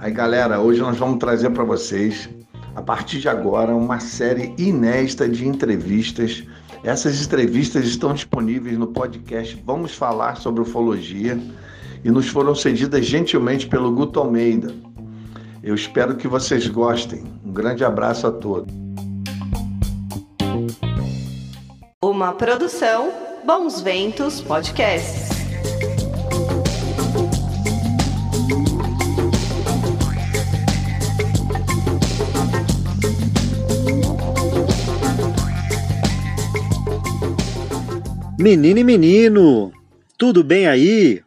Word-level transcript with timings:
Aí, 0.00 0.10
galera, 0.10 0.60
hoje 0.60 0.80
nós 0.80 0.96
vamos 0.96 1.18
trazer 1.18 1.50
para 1.50 1.62
vocês, 1.62 2.28
a 2.74 2.82
partir 2.82 3.18
de 3.18 3.28
agora, 3.28 3.74
uma 3.74 4.00
série 4.00 4.54
inédita 4.56 5.28
de 5.28 5.46
entrevistas. 5.46 6.42
Essas 6.82 7.22
entrevistas 7.22 7.84
estão 7.84 8.14
disponíveis 8.14 8.78
no 8.78 8.86
podcast 8.86 9.62
Vamos 9.66 9.94
Falar 9.94 10.36
sobre 10.36 10.62
Ufologia 10.62 11.38
e 12.02 12.10
nos 12.10 12.28
foram 12.28 12.54
cedidas 12.54 13.04
gentilmente 13.04 13.66
pelo 13.66 13.92
Guto 13.92 14.18
Almeida. 14.18 14.74
Eu 15.62 15.74
espero 15.74 16.16
que 16.16 16.26
vocês 16.26 16.66
gostem. 16.66 17.22
Um 17.44 17.52
grande 17.52 17.84
abraço 17.84 18.26
a 18.26 18.32
todos. 18.32 18.72
Uma 22.02 22.32
produção 22.32 23.12
Bons 23.44 23.80
Ventos 23.80 24.40
Podcasts. 24.40 25.29
Menino 38.40 38.78
e 38.78 38.84
menino, 38.84 39.70
tudo 40.16 40.42
bem 40.42 40.66
aí? 40.66 41.22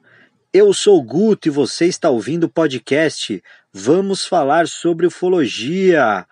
Eu 0.51 0.73
sou 0.73 0.97
o 0.97 1.03
Guto 1.03 1.47
e 1.47 1.51
você 1.51 1.85
está 1.85 2.09
ouvindo 2.09 2.45
o 2.45 2.49
podcast 2.49 3.39
Vamos 3.71 4.25
Falar 4.25 4.67
sobre 4.67 5.05
Ufologia. 5.05 6.25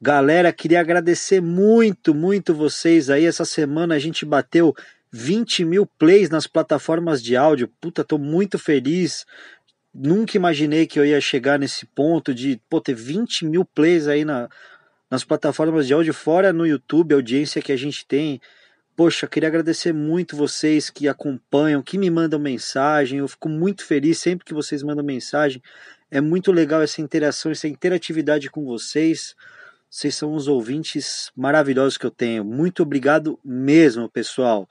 Galera, 0.00 0.54
queria 0.54 0.80
agradecer 0.80 1.42
muito, 1.42 2.14
muito 2.14 2.54
vocês 2.54 3.10
aí. 3.10 3.26
Essa 3.26 3.44
semana 3.44 3.94
a 3.94 3.98
gente 3.98 4.24
bateu 4.24 4.74
20 5.12 5.66
mil 5.66 5.84
plays 5.84 6.30
nas 6.30 6.46
plataformas 6.46 7.22
de 7.22 7.36
áudio. 7.36 7.70
Puta, 7.78 8.02
tô 8.02 8.16
muito 8.16 8.58
feliz. 8.58 9.26
Nunca 9.94 10.38
imaginei 10.38 10.86
que 10.86 10.98
eu 10.98 11.04
ia 11.04 11.20
chegar 11.20 11.58
nesse 11.58 11.84
ponto 11.84 12.32
de 12.32 12.58
pô, 12.70 12.80
ter 12.80 12.94
20 12.94 13.44
mil 13.44 13.66
plays 13.66 14.08
aí 14.08 14.24
na, 14.24 14.48
nas 15.10 15.24
plataformas 15.24 15.86
de 15.86 15.92
áudio, 15.92 16.14
fora 16.14 16.54
no 16.54 16.66
YouTube, 16.66 17.12
a 17.12 17.16
audiência 17.16 17.60
que 17.60 17.70
a 17.70 17.76
gente 17.76 18.06
tem. 18.06 18.40
Poxa, 18.96 19.26
queria 19.26 19.50
agradecer 19.50 19.92
muito 19.92 20.34
vocês 20.34 20.88
que 20.88 21.06
acompanham, 21.06 21.82
que 21.82 21.98
me 21.98 22.08
mandam 22.08 22.40
mensagem. 22.40 23.18
Eu 23.18 23.28
fico 23.28 23.46
muito 23.46 23.84
feliz 23.84 24.18
sempre 24.18 24.46
que 24.46 24.54
vocês 24.54 24.82
mandam 24.82 25.04
mensagem. 25.04 25.62
É 26.10 26.18
muito 26.18 26.50
legal 26.50 26.80
essa 26.80 27.02
interação, 27.02 27.52
essa 27.52 27.68
interatividade 27.68 28.48
com 28.48 28.64
vocês. 28.64 29.36
Vocês 29.90 30.14
são 30.14 30.32
os 30.32 30.48
ouvintes 30.48 31.30
maravilhosos 31.36 31.98
que 31.98 32.06
eu 32.06 32.10
tenho. 32.10 32.42
Muito 32.42 32.82
obrigado 32.82 33.38
mesmo, 33.44 34.08
pessoal. 34.08 34.66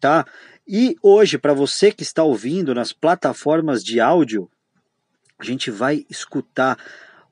Tá? 0.00 0.26
E 0.66 0.96
hoje, 1.00 1.38
para 1.38 1.54
você 1.54 1.92
que 1.92 2.02
está 2.02 2.24
ouvindo 2.24 2.74
nas 2.74 2.92
plataformas 2.92 3.84
de 3.84 4.00
áudio, 4.00 4.50
a 5.38 5.44
gente 5.44 5.70
vai 5.70 6.04
escutar 6.10 6.76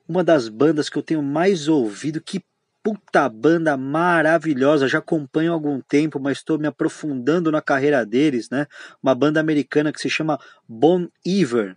uma 0.07 0.23
das 0.23 0.47
bandas 0.47 0.87
que 0.87 0.97
eu 0.97 1.03
tenho 1.03 1.21
mais 1.21 1.67
ouvido, 1.67 2.21
que 2.21 2.41
puta 2.87 3.27
banda 3.27 3.75
maravilhosa, 3.75 4.87
já 4.87 4.99
acompanho 4.99 5.51
há 5.51 5.53
algum 5.53 5.81
tempo, 5.81 6.21
mas 6.21 6.37
estou 6.37 6.57
me 6.57 6.67
aprofundando 6.67 7.51
na 7.51 7.61
carreira 7.61 8.05
deles, 8.05 8.49
né? 8.49 8.65
Uma 9.03 9.13
banda 9.13 9.41
americana 9.41 9.91
que 9.91 9.99
se 9.99 10.09
chama 10.09 10.39
Bon 10.65 11.05
Iver. 11.25 11.75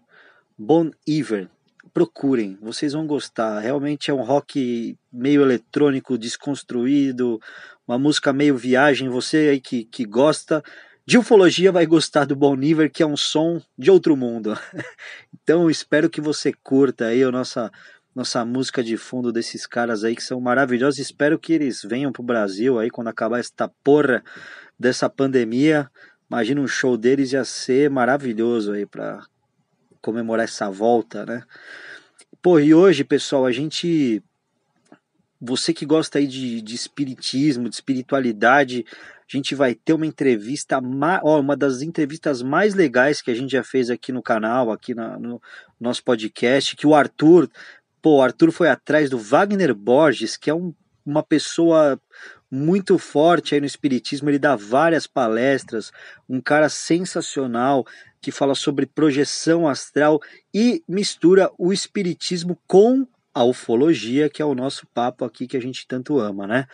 Bon 0.57 0.89
Iver. 1.05 1.49
Procurem, 1.93 2.57
vocês 2.63 2.93
vão 2.93 3.09
gostar. 3.09 3.59
Realmente 3.59 4.09
é 4.09 4.15
um 4.15 4.23
rock 4.23 4.97
meio 5.13 5.43
eletrônico, 5.43 6.17
desconstruído, 6.17 7.41
uma 7.89 7.99
música 7.99 8.33
meio 8.33 8.57
viagem. 8.57 9.09
Você 9.09 9.49
aí 9.51 9.61
que, 9.61 9.87
que 9.87 10.05
gosta 10.05 10.63
de 11.05 11.19
ufologia 11.19 11.73
vai 11.73 11.87
gostar 11.87 12.25
do 12.25 12.37
Bon 12.37 12.55
Iver, 12.55 12.89
que 12.89 13.03
é 13.03 13.07
um 13.07 13.17
som 13.17 13.61
de 13.77 13.91
outro 13.91 14.17
mundo. 14.17 14.57
então 15.43 15.69
espero 15.69 16.09
que 16.09 16.21
você 16.21 16.53
curta 16.53 17.07
aí 17.07 17.25
a 17.25 17.33
nossa 17.33 17.69
nossa 18.15 18.45
música 18.45 18.83
de 18.83 18.97
fundo 18.97 19.33
desses 19.33 19.67
caras 19.67 20.05
aí 20.05 20.17
que 20.17 20.23
são 20.23 20.41
maravilhosos. 20.41 20.99
Espero 20.99 21.39
que 21.39 21.53
eles 21.53 21.83
venham 21.83 22.13
pro 22.13 22.23
Brasil 22.23 22.79
aí 22.79 22.91
quando 22.91 23.09
acabar 23.09 23.39
esta 23.39 23.69
porra 23.69 24.23
dessa 24.79 25.09
pandemia. 25.09 25.91
Imagina 26.29 26.61
um 26.61 26.67
show 26.67 26.97
deles 26.97 27.33
ia 27.33 27.45
ser 27.45 27.91
maravilhoso 27.91 28.73
aí 28.73 28.87
para 28.87 29.25
comemorar 30.01 30.45
essa 30.45 30.71
volta, 30.71 31.25
né? 31.27 31.43
Pô, 32.43 32.59
e 32.59 32.73
hoje, 32.73 33.05
pessoal, 33.05 33.45
a 33.45 33.53
gente 33.53 34.23
você 35.41 35.73
que 35.73 35.87
gosta 35.87 36.19
aí 36.19 36.27
de, 36.27 36.61
de 36.61 36.75
espiritismo, 36.75 37.69
de 37.69 37.75
espiritualidade, 37.75 38.85
a 38.91 39.37
gente 39.37 39.55
vai 39.55 39.75
ter 39.75 39.95
uma 39.95 40.05
entrevista, 40.05 40.79
ó, 41.23 41.41
uma 41.41 41.57
das 41.57 41.81
entrevistas 41.81 42.43
mais 42.43 42.75
legais 42.75 43.23
que 43.23 43.31
a 43.31 43.35
gente 43.35 43.53
já 43.53 43.65
fez 43.65 43.89
aqui 43.89 44.13
no 44.13 44.23
canal, 44.23 44.71
aqui 44.71 44.95
na, 44.95 45.19
no 45.19 45.41
nosso 45.81 46.05
podcast, 46.05 46.77
que 46.77 46.87
o 46.87 46.95
Arthur 46.95 47.49
Pô, 48.03 48.17
o 48.17 48.23
Arthur 48.23 48.51
foi 48.51 48.69
atrás 48.69 49.11
do 49.11 49.19
Wagner 49.19 49.75
Borges, 49.75 50.37
que 50.37 50.51
é 50.51 50.55
um, 50.55 50.75
uma 51.05 51.23
pessoa 51.23 52.01
muito 52.51 52.99
forte 52.99 53.55
aí 53.55 53.61
no 53.61 53.67
espiritismo, 53.67 54.29
ele 54.29 54.39
dá 54.39 54.57
várias 54.57 55.07
palestras, 55.07 55.93
um 56.29 56.41
cara 56.41 56.69
sensacional 56.69 57.87
que 58.21 58.33
fala 58.33 58.55
sobre 58.55 58.87
projeção 58.87 59.69
astral 59.69 60.21
e 60.53 60.83
mistura 60.89 61.51
o 61.57 61.73
espiritismo 61.73 62.59
com 62.67 63.07
a 63.41 63.45
ufologia, 63.45 64.29
que 64.29 64.43
é 64.43 64.45
o 64.45 64.55
nosso 64.55 64.87
papo 64.93 65.25
aqui 65.25 65.47
que 65.47 65.57
a 65.57 65.61
gente 65.61 65.87
tanto 65.87 66.19
ama, 66.19 66.47
né? 66.47 66.67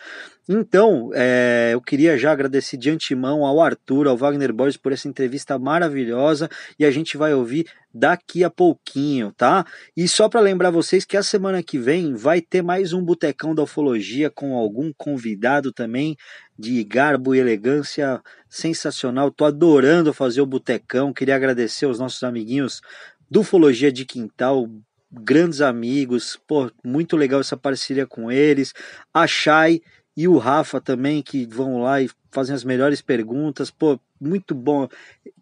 Então, 0.49 1.11
é, 1.13 1.71
eu 1.73 1.81
queria 1.81 2.17
já 2.17 2.31
agradecer 2.31 2.75
de 2.75 2.89
antemão 2.89 3.45
ao 3.45 3.61
Arthur, 3.61 4.07
ao 4.07 4.17
Wagner 4.17 4.53
Borges 4.53 4.75
por 4.75 4.91
essa 4.91 5.07
entrevista 5.07 5.57
maravilhosa 5.57 6.49
e 6.77 6.85
a 6.85 6.91
gente 6.91 7.17
vai 7.17 7.33
ouvir 7.33 7.67
daqui 7.93 8.43
a 8.43 8.49
pouquinho, 8.49 9.31
tá? 9.31 9.65
E 9.95 10.07
só 10.09 10.27
para 10.27 10.41
lembrar 10.41 10.69
vocês 10.69 11.05
que 11.05 11.15
a 11.15 11.23
semana 11.23 11.63
que 11.63 11.77
vem 11.77 12.13
vai 12.13 12.41
ter 12.41 12.61
mais 12.61 12.91
um 12.91 13.01
Botecão 13.01 13.55
da 13.55 13.63
Ufologia 13.63 14.29
com 14.29 14.55
algum 14.55 14.91
convidado 14.97 15.71
também 15.71 16.17
de 16.59 16.83
garbo 16.83 17.33
e 17.33 17.39
elegância 17.39 18.21
sensacional. 18.49 19.31
Tô 19.31 19.45
adorando 19.45 20.13
fazer 20.13 20.41
o 20.41 20.45
Botecão. 20.45 21.13
Queria 21.13 21.35
agradecer 21.35 21.85
aos 21.85 21.97
nossos 21.97 22.23
amiguinhos 22.23 22.81
do 23.29 23.41
Ufologia 23.41 23.91
de 23.91 24.05
Quintal, 24.05 24.69
grandes 25.11 25.61
amigos, 25.61 26.39
pô, 26.47 26.71
muito 26.83 27.15
legal 27.15 27.39
essa 27.39 27.57
parceria 27.57 28.05
com 28.05 28.31
eles. 28.31 28.73
A 29.13 29.25
Chay 29.25 29.81
e 30.15 30.27
o 30.27 30.37
Rafa 30.37 30.81
também, 30.81 31.21
que 31.21 31.45
vão 31.45 31.81
lá 31.81 32.01
e 32.01 32.09
fazem 32.31 32.55
as 32.55 32.63
melhores 32.63 33.01
perguntas. 33.01 33.69
Pô, 33.71 33.99
muito 34.19 34.53
bom. 34.55 34.87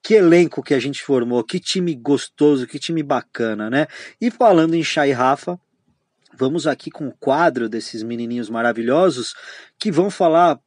Que 0.04 0.16
elenco 0.16 0.62
que 0.62 0.74
a 0.74 0.80
gente 0.80 1.04
formou, 1.04 1.44
que 1.44 1.60
time 1.60 1.96
gostoso, 1.96 2.68
que 2.68 2.78
time 2.78 3.02
bacana, 3.02 3.70
né? 3.70 3.88
E 4.20 4.30
falando 4.30 4.76
em 4.76 4.84
Chay 4.84 5.10
e 5.10 5.14
Rafa, 5.14 5.60
vamos 6.38 6.68
aqui 6.68 6.92
com 6.92 7.08
o 7.08 7.14
quadro 7.14 7.70
desses 7.70 8.04
menininhos 8.04 8.50
maravilhosos 8.50 9.34
que 9.80 9.92
vão 9.92 10.10
falar 10.10 10.60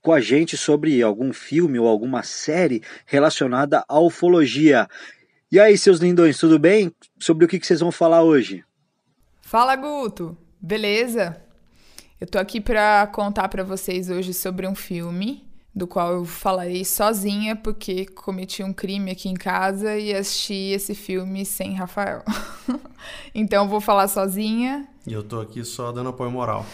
com 0.00 0.12
a 0.12 0.20
gente 0.20 0.56
sobre 0.56 1.00
algum 1.02 1.32
filme 1.32 1.78
ou 1.78 1.86
alguma 1.86 2.22
série 2.22 2.82
relacionada 3.06 3.84
à 3.88 4.00
ufologia. 4.00 4.88
E 5.52 5.60
aí, 5.60 5.76
seus 5.76 5.98
lindões, 5.98 6.38
tudo 6.38 6.58
bem? 6.58 6.90
Sobre 7.20 7.44
o 7.44 7.48
que, 7.48 7.62
vocês 7.62 7.80
vão 7.80 7.92
falar 7.92 8.22
hoje? 8.22 8.64
Fala, 9.42 9.76
Guto! 9.76 10.34
Beleza? 10.58 11.42
Eu 12.18 12.26
tô 12.26 12.38
aqui 12.38 12.58
para 12.58 13.06
contar 13.08 13.48
para 13.48 13.62
vocês 13.62 14.08
hoje 14.08 14.32
sobre 14.32 14.66
um 14.66 14.74
filme 14.74 15.46
do 15.74 15.86
qual 15.86 16.14
eu 16.14 16.24
falarei 16.24 16.86
sozinha 16.86 17.54
porque 17.54 18.06
cometi 18.06 18.62
um 18.62 18.72
crime 18.72 19.10
aqui 19.10 19.28
em 19.28 19.34
casa 19.34 19.94
e 19.98 20.14
assisti 20.14 20.54
esse 20.54 20.94
filme 20.94 21.44
sem 21.44 21.74
Rafael. 21.74 22.24
então 23.34 23.68
vou 23.68 23.82
falar 23.82 24.08
sozinha. 24.08 24.88
E 25.06 25.12
eu 25.12 25.22
tô 25.22 25.38
aqui 25.38 25.62
só 25.66 25.92
dando 25.92 26.08
apoio 26.08 26.30
moral. 26.30 26.64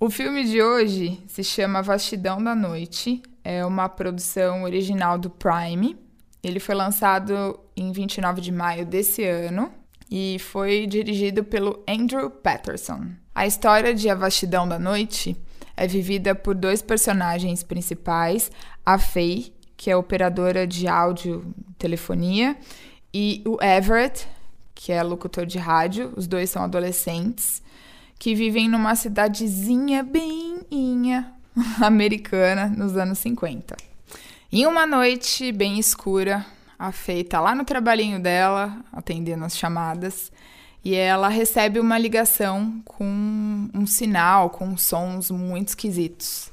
O 0.00 0.08
filme 0.08 0.46
de 0.46 0.62
hoje 0.62 1.22
se 1.28 1.44
chama 1.44 1.82
Vastidão 1.82 2.42
da 2.42 2.54
Noite. 2.54 3.20
É 3.44 3.62
uma 3.62 3.90
produção 3.90 4.62
original 4.62 5.18
do 5.18 5.28
Prime 5.28 6.01
ele 6.42 6.58
foi 6.58 6.74
lançado 6.74 7.58
em 7.76 7.92
29 7.92 8.40
de 8.40 8.50
maio 8.50 8.84
desse 8.84 9.24
ano 9.24 9.72
e 10.10 10.38
foi 10.40 10.86
dirigido 10.86 11.44
pelo 11.44 11.82
Andrew 11.88 12.28
Patterson. 12.30 13.06
A 13.34 13.46
história 13.46 13.94
de 13.94 14.10
A 14.10 14.14
Vastidão 14.14 14.68
da 14.68 14.78
Noite 14.78 15.36
é 15.76 15.86
vivida 15.86 16.34
por 16.34 16.54
dois 16.54 16.82
personagens 16.82 17.62
principais, 17.62 18.50
a 18.84 18.98
Faye, 18.98 19.54
que 19.76 19.90
é 19.90 19.96
operadora 19.96 20.66
de 20.66 20.86
áudio 20.86 21.54
telefonia, 21.78 22.56
e 23.14 23.42
o 23.46 23.62
Everett, 23.62 24.26
que 24.74 24.92
é 24.92 25.02
locutor 25.02 25.46
de 25.46 25.58
rádio. 25.58 26.12
Os 26.16 26.26
dois 26.26 26.50
são 26.50 26.62
adolescentes 26.62 27.62
que 28.18 28.34
vivem 28.34 28.68
numa 28.68 28.94
cidadezinha 28.94 30.02
bem 30.02 30.60
americana 31.80 32.68
nos 32.68 32.96
anos 32.96 33.18
50. 33.18 33.91
Em 34.54 34.66
uma 34.66 34.86
noite 34.86 35.50
bem 35.50 35.78
escura, 35.78 36.44
a 36.78 36.92
Fei 36.92 37.24
tá 37.24 37.40
lá 37.40 37.54
no 37.54 37.64
trabalhinho 37.64 38.20
dela, 38.20 38.84
atendendo 38.92 39.46
as 39.46 39.56
chamadas, 39.56 40.30
e 40.84 40.94
ela 40.94 41.28
recebe 41.28 41.80
uma 41.80 41.96
ligação 41.96 42.82
com 42.84 43.70
um 43.72 43.86
sinal, 43.86 44.50
com 44.50 44.76
sons 44.76 45.30
muito 45.30 45.68
esquisitos. 45.68 46.52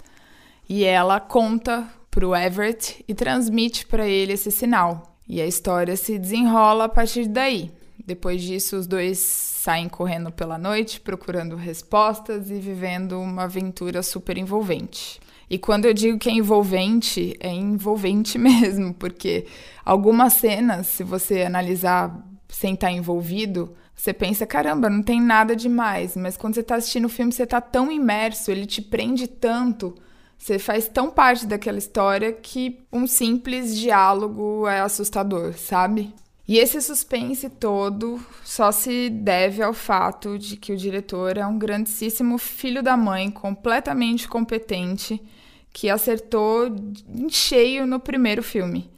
E 0.69 0.85
ela 0.85 1.19
conta 1.19 1.89
pro 2.09 2.33
Everett 2.33 3.03
e 3.05 3.13
transmite 3.13 3.85
para 3.85 4.07
ele 4.07 4.31
esse 4.31 4.49
sinal. 4.49 5.17
E 5.27 5.41
a 5.41 5.45
história 5.45 5.97
se 5.97 6.17
desenrola 6.17 6.85
a 6.85 6.89
partir 6.89 7.27
daí. 7.27 7.69
Depois 8.05 8.41
disso, 8.41 8.77
os 8.77 8.87
dois 8.87 9.17
saem 9.19 9.89
correndo 9.89 10.31
pela 10.31 10.57
noite, 10.57 11.01
procurando 11.01 11.57
respostas 11.57 12.49
e 12.49 12.61
vivendo 12.61 13.19
uma 13.19 13.43
aventura 13.43 14.01
super 14.01 14.37
envolvente. 14.37 15.19
E 15.49 15.57
quando 15.57 15.85
eu 15.85 15.93
digo 15.93 16.19
que 16.19 16.29
é 16.29 16.33
envolvente, 16.33 17.35
é 17.39 17.51
envolvente 17.51 18.37
mesmo, 18.39 18.93
porque 18.93 19.45
algumas 19.83 20.33
cenas, 20.33 20.87
se 20.87 21.03
você 21.03 21.41
analisar 21.41 22.23
sem 22.47 22.73
estar 22.73 22.91
envolvido, 22.91 23.73
você 23.95 24.13
pensa, 24.13 24.45
caramba, 24.45 24.89
não 24.89 25.03
tem 25.03 25.21
nada 25.21 25.55
demais. 25.55 26.15
Mas 26.15 26.37
quando 26.37 26.53
você 26.55 26.61
está 26.61 26.75
assistindo 26.75 27.05
o 27.05 27.09
filme, 27.09 27.31
você 27.31 27.43
está 27.43 27.59
tão 27.59 27.91
imerso, 27.91 28.51
ele 28.51 28.65
te 28.65 28.81
prende 28.81 29.27
tanto, 29.27 29.95
você 30.37 30.57
faz 30.57 30.87
tão 30.87 31.11
parte 31.11 31.45
daquela 31.45 31.77
história 31.77 32.31
que 32.31 32.79
um 32.93 33.05
simples 33.05 33.75
diálogo 33.75 34.65
é 34.67 34.79
assustador, 34.79 35.53
sabe? 35.53 36.13
E 36.47 36.57
esse 36.57 36.81
suspense 36.81 37.49
todo 37.49 38.19
só 38.43 38.71
se 38.71 39.09
deve 39.09 39.61
ao 39.61 39.73
fato 39.73 40.39
de 40.39 40.55
que 40.55 40.71
o 40.71 40.77
diretor 40.77 41.37
é 41.37 41.45
um 41.45 41.59
grandíssimo 41.59 42.37
filho 42.37 42.81
da 42.81 42.95
mãe, 42.95 43.29
completamente 43.29 44.27
competente, 44.27 45.21
que 45.71 45.89
acertou 45.89 46.67
em 47.07 47.29
cheio 47.29 47.85
no 47.85 47.99
primeiro 47.99 48.43
filme. 48.43 48.89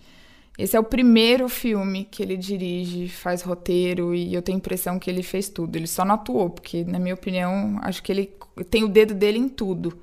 Esse 0.57 0.75
é 0.75 0.79
o 0.79 0.83
primeiro 0.83 1.49
filme 1.49 2.07
que 2.09 2.21
ele 2.21 2.37
dirige, 2.37 3.07
faz 3.07 3.41
roteiro 3.41 4.13
e 4.13 4.33
eu 4.33 4.41
tenho 4.41 4.57
a 4.57 4.59
impressão 4.59 4.99
que 4.99 5.09
ele 5.09 5.23
fez 5.23 5.49
tudo. 5.49 5.75
Ele 5.75 5.87
só 5.87 6.05
não 6.05 6.15
atuou, 6.15 6.49
porque, 6.49 6.83
na 6.83 6.99
minha 6.99 7.15
opinião, 7.15 7.79
acho 7.81 8.03
que 8.03 8.11
ele 8.11 8.31
tem 8.69 8.83
o 8.83 8.87
dedo 8.87 9.13
dele 9.13 9.39
em 9.39 9.49
tudo. 9.49 9.99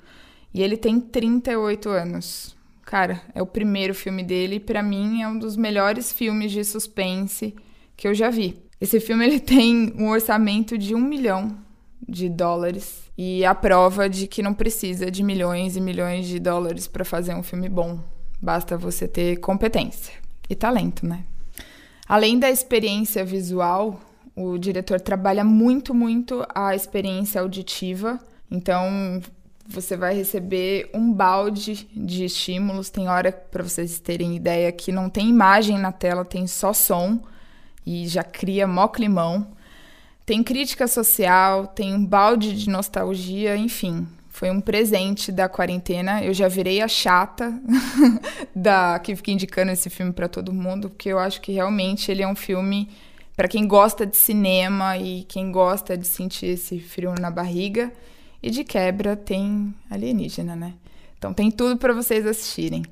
E 0.53 0.61
ele 0.61 0.75
tem 0.75 0.99
38 0.99 1.89
anos. 1.89 2.57
Cara, 2.83 3.21
é 3.35 3.41
o 3.41 3.45
primeiro 3.45 3.93
filme 3.93 4.23
dele 4.23 4.55
e 4.55 4.59
para 4.59 4.81
mim 4.81 5.21
é 5.21 5.27
um 5.27 5.37
dos 5.37 5.55
melhores 5.55 6.11
filmes 6.11 6.51
de 6.51 6.63
suspense 6.63 7.55
que 7.95 8.07
eu 8.07 8.13
já 8.13 8.29
vi. 8.29 8.57
Esse 8.81 8.99
filme 8.99 9.25
ele 9.25 9.39
tem 9.39 9.93
um 9.95 10.09
orçamento 10.09 10.77
de 10.77 10.95
um 10.95 10.99
milhão 10.99 11.55
de 12.07 12.29
dólares 12.29 13.03
e 13.17 13.43
a 13.43 13.53
prova 13.53 14.09
de 14.09 14.27
que 14.27 14.41
não 14.41 14.53
precisa 14.53 15.11
de 15.11 15.23
milhões 15.23 15.75
e 15.75 15.81
milhões 15.81 16.27
de 16.27 16.39
dólares 16.39 16.87
para 16.87 17.03
fazer 17.03 17.33
um 17.35 17.43
filme 17.43 17.69
bom. 17.69 17.99
Basta 18.41 18.77
você 18.77 19.07
ter 19.07 19.37
competência 19.37 20.13
e 20.49 20.55
talento, 20.55 21.05
né? 21.05 21.25
Além 22.07 22.39
da 22.39 22.49
experiência 22.49 23.23
visual, 23.23 23.99
o 24.35 24.57
diretor 24.57 24.99
trabalha 24.99 25.43
muito, 25.43 25.93
muito 25.93 26.45
a 26.55 26.73
experiência 26.73 27.41
auditiva. 27.41 28.19
Então, 28.49 29.21
você 29.67 29.95
vai 29.95 30.15
receber 30.15 30.89
um 30.93 31.13
balde 31.13 31.87
de 31.93 32.25
estímulos. 32.25 32.89
Tem 32.89 33.07
hora, 33.07 33.31
para 33.31 33.61
vocês 33.61 33.99
terem 33.99 34.35
ideia, 34.35 34.71
que 34.71 34.91
não 34.91 35.09
tem 35.09 35.29
imagem 35.29 35.77
na 35.77 35.91
tela, 35.91 36.25
tem 36.25 36.47
só 36.47 36.73
som 36.73 37.21
e 37.85 38.07
já 38.07 38.23
cria 38.23 38.65
mó 38.65 38.87
climão. 38.87 39.47
Tem 40.29 40.43
crítica 40.43 40.87
social, 40.87 41.65
tem 41.65 41.91
um 41.91 42.05
balde 42.05 42.55
de 42.55 42.69
nostalgia, 42.69 43.57
enfim. 43.57 44.07
Foi 44.29 44.51
um 44.51 44.61
presente 44.61 45.31
da 45.31 45.49
quarentena. 45.49 46.23
Eu 46.23 46.35
já 46.35 46.47
virei 46.47 46.81
a 46.81 46.87
chata 46.87 47.51
da 48.55 48.99
que 48.99 49.15
fica 49.15 49.31
indicando 49.31 49.71
esse 49.71 49.89
filme 49.89 50.13
para 50.13 50.27
todo 50.27 50.53
mundo, 50.53 50.87
porque 50.87 51.09
eu 51.09 51.17
acho 51.17 51.41
que 51.41 51.51
realmente 51.51 52.11
ele 52.11 52.21
é 52.21 52.27
um 52.27 52.35
filme 52.35 52.91
para 53.35 53.47
quem 53.47 53.67
gosta 53.67 54.05
de 54.05 54.15
cinema 54.15 54.95
e 54.99 55.23
quem 55.23 55.51
gosta 55.51 55.97
de 55.97 56.05
sentir 56.05 56.45
esse 56.45 56.79
frio 56.79 57.15
na 57.19 57.31
barriga. 57.31 57.91
E 58.43 58.51
de 58.51 58.63
quebra 58.63 59.15
tem 59.15 59.73
alienígena, 59.89 60.55
né? 60.55 60.75
Então 61.17 61.33
tem 61.33 61.49
tudo 61.49 61.75
para 61.75 61.91
vocês 61.91 62.27
assistirem. 62.27 62.83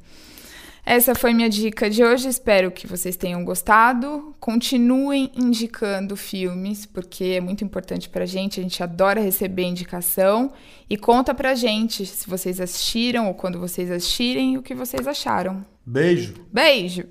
Essa 0.89 1.13
foi 1.13 1.34
minha 1.34 1.50
dica 1.50 1.89
de 1.89 2.01
hoje. 2.01 2.30
Espero 2.30 2.72
que 2.72 2.88
vocês 2.88 3.18
tenham 3.18 3.44
gostado. 3.44 4.34
Continuem 4.39 5.30
indicando 5.36 6.16
filmes, 6.16 6.86
porque 6.86 7.25
é 7.25 7.42
muito 7.42 7.62
importante 7.62 8.07
pra 8.07 8.25
gente. 8.25 8.62
A 8.62 8.63
gente 8.63 8.81
adora 8.81 9.19
receber 9.19 9.63
indicação. 9.63 10.54
E 10.89 10.95
conta 10.95 11.36
pra 11.36 11.56
gente 11.56 12.06
se 12.06 12.30
vocês 12.30 12.62
assistiram 12.62 13.28
ou 13.28 13.34
quando 13.34 13.60
vocês 13.60 13.92
assistirem 13.92 14.57
o 14.57 14.63
que 14.63 14.74
vocês 14.74 15.06
acharam. 15.06 15.66
Beijo. 15.86 16.36
Beijo. 16.54 17.04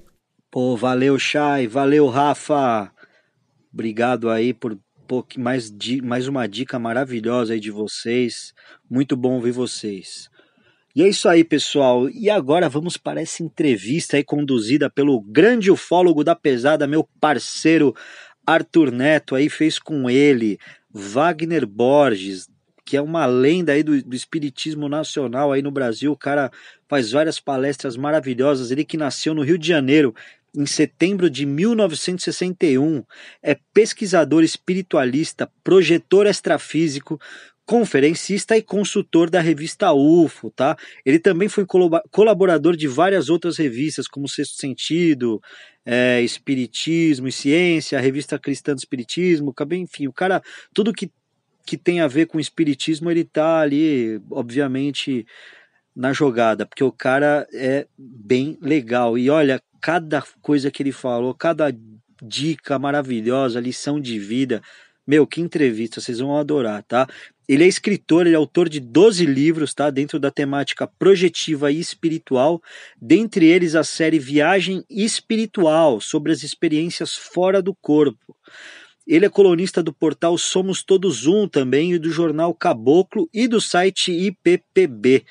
Pô, 0.51 0.75
valeu, 0.75 1.19
Chay. 1.19 1.67
Valeu, 1.67 2.07
Rafa. 2.07 2.91
Obrigado 3.71 4.31
aí 4.31 4.55
por 4.55 4.79
Pô, 5.07 5.25
mais, 5.37 5.71
mais 6.03 6.27
uma 6.27 6.49
dica 6.49 6.79
maravilhosa 6.79 7.53
aí 7.53 7.61
de 7.61 7.71
vocês. 7.71 8.55
Muito 8.91 9.15
bom 9.19 9.39
ver 9.39 9.53
vocês. 9.53 10.31
E 10.97 11.03
é 11.03 11.09
isso 11.09 11.29
aí, 11.29 11.45
pessoal. 11.45 12.09
E 12.09 12.31
agora 12.31 12.71
vamos 12.71 12.97
para 12.97 13.21
essa 13.21 13.43
entrevista 13.43 14.17
aí 14.17 14.25
conduzida 14.25 14.89
pelo 14.89 15.21
grande 15.21 15.71
ufólogo 15.71 16.25
da 16.25 16.35
pesada, 16.35 16.87
meu 16.87 17.07
parceiro 17.21 17.95
Arthur 18.47 18.91
Neto, 18.91 19.35
aí 19.35 19.51
fez 19.51 19.79
com 19.79 20.09
ele 20.09 20.59
Wagner 20.91 21.67
Borges, 21.67 22.49
que 22.83 22.97
é 22.97 23.03
uma 23.03 23.27
lenda 23.27 23.73
aí 23.73 23.83
do, 23.83 24.03
do 24.03 24.17
espiritismo 24.17 24.89
nacional 24.89 25.53
aí 25.53 25.61
no 25.61 25.71
Brasil. 25.71 26.13
O 26.13 26.17
cara 26.17 26.51
faz 26.89 27.13
várias 27.13 27.39
palestras 27.39 27.95
maravilhosas. 27.95 28.71
Ele 28.71 28.83
que 28.83 28.97
nasceu 28.97 29.35
no 29.35 29.43
Rio 29.43 29.59
de 29.59 29.69
Janeiro 29.69 30.15
em 30.57 30.65
setembro 30.65 31.29
de 31.29 31.45
1961, 31.45 33.05
é 33.43 33.59
pesquisador 33.75 34.43
espiritualista, 34.43 35.51
projetor 35.63 36.27
extrafísico, 36.27 37.21
conferencista 37.67 38.57
e 38.57 38.63
consultor 38.63 39.29
da 39.29 39.41
revista 39.41 39.93
UFO, 39.93 40.51
tá? 40.51 40.77
Ele 41.05 41.19
também 41.19 41.49
foi 41.49 41.67
colaborador 42.11 42.77
de 42.77 42.87
várias 42.87 43.29
outras 43.29 43.59
revistas, 43.59 44.07
como 44.07 44.29
Sexto 44.29 44.55
Sentido, 44.55 45.43
é, 45.85 46.23
Espiritismo 46.23 47.27
e 47.27 47.33
Ciência, 47.33 47.99
a 47.99 48.01
revista 48.01 48.39
Cristã 48.39 48.73
do 48.73 48.79
Espiritismo, 48.79 49.53
enfim, 49.73 50.07
o 50.07 50.13
cara, 50.13 50.41
tudo 50.73 50.93
que, 50.93 51.11
que 51.67 51.77
tem 51.77 52.01
a 52.01 52.07
ver 52.07 52.27
com 52.27 52.39
espiritismo, 52.39 53.11
ele 53.11 53.25
tá 53.25 53.59
ali, 53.59 54.21
obviamente, 54.31 55.27
na 55.95 56.13
jogada, 56.13 56.65
porque 56.65 56.85
o 56.85 56.93
cara 56.93 57.49
é 57.53 57.89
bem 57.99 58.57
legal. 58.63 59.19
E 59.19 59.29
olha, 59.29 59.61
cada 59.81 60.23
coisa 60.41 60.71
que 60.71 60.85
ele 60.85 60.93
falou, 60.93 61.35
cada 61.35 61.75
dica 62.23 62.79
maravilhosa, 62.79 63.61
lição 63.61 64.01
de 64.01 64.19
vida. 64.19 64.63
Meu, 65.07 65.27
que 65.27 65.41
entrevista, 65.41 66.01
vocês 66.01 66.19
vão 66.19 66.37
adorar, 66.37 66.83
tá? 66.83 67.07
Ele 67.49 67.63
é 67.63 67.67
escritor, 67.69 68.27
ele 68.27 68.35
é 68.35 68.39
autor 68.39 68.69
de 68.69 68.81
12 68.81 69.25
livros, 69.25 69.73
tá? 69.73 69.89
Dentro 69.89 70.19
da 70.19 70.33
temática 70.33 70.87
projetiva 70.87 71.71
e 71.71 71.79
espiritual, 71.79 72.61
dentre 73.01 73.47
eles 73.47 73.77
a 73.77 73.85
série 73.85 74.19
Viagem 74.19 74.85
Espiritual, 74.91 76.01
sobre 76.01 76.33
as 76.33 76.43
experiências 76.43 77.15
fora 77.15 77.63
do 77.63 77.73
corpo. 77.73 78.37
Ele 79.07 79.27
é 79.27 79.29
colunista 79.29 79.81
do 79.81 79.93
portal 79.93 80.37
Somos 80.37 80.83
Todos 80.83 81.29
Um 81.29 81.47
também, 81.47 81.93
e 81.93 81.99
do 81.99 82.11
jornal 82.11 82.53
Caboclo 82.53 83.29
e 83.33 83.47
do 83.47 83.61
site 83.61 84.11
IPPB, 84.11 85.25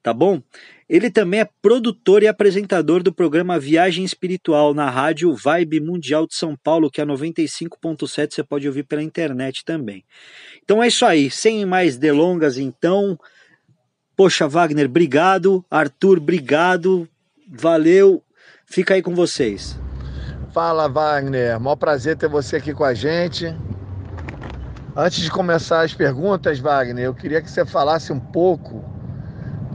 tá 0.00 0.14
bom? 0.14 0.40
Ele 0.88 1.10
também 1.10 1.40
é 1.40 1.48
produtor 1.60 2.22
e 2.22 2.28
apresentador 2.28 3.02
do 3.02 3.12
programa 3.12 3.58
Viagem 3.58 4.04
Espiritual 4.04 4.72
na 4.72 4.88
rádio 4.88 5.34
Vibe 5.34 5.80
Mundial 5.80 6.28
de 6.28 6.36
São 6.36 6.56
Paulo, 6.56 6.90
que 6.90 7.00
é 7.00 7.04
95.7, 7.04 8.34
você 8.34 8.44
pode 8.44 8.68
ouvir 8.68 8.84
pela 8.84 9.02
internet 9.02 9.64
também. 9.64 10.04
Então 10.62 10.80
é 10.80 10.86
isso 10.86 11.04
aí, 11.04 11.28
sem 11.28 11.66
mais 11.66 11.96
delongas 11.96 12.56
então. 12.56 13.18
Poxa, 14.16 14.46
Wagner, 14.46 14.86
obrigado. 14.86 15.64
Arthur, 15.68 16.18
obrigado. 16.18 17.08
Valeu. 17.48 18.22
Fica 18.64 18.94
aí 18.94 19.02
com 19.02 19.14
vocês. 19.14 19.78
Fala, 20.54 20.88
Wagner. 20.88 21.60
Mó 21.60 21.74
prazer 21.74 22.16
ter 22.16 22.28
você 22.28 22.56
aqui 22.56 22.72
com 22.72 22.84
a 22.84 22.94
gente. 22.94 23.44
Antes 24.96 25.20
de 25.22 25.30
começar 25.30 25.82
as 25.82 25.92
perguntas, 25.92 26.58
Wagner, 26.58 27.04
eu 27.04 27.14
queria 27.14 27.42
que 27.42 27.50
você 27.50 27.66
falasse 27.66 28.12
um 28.12 28.20
pouco 28.20 28.95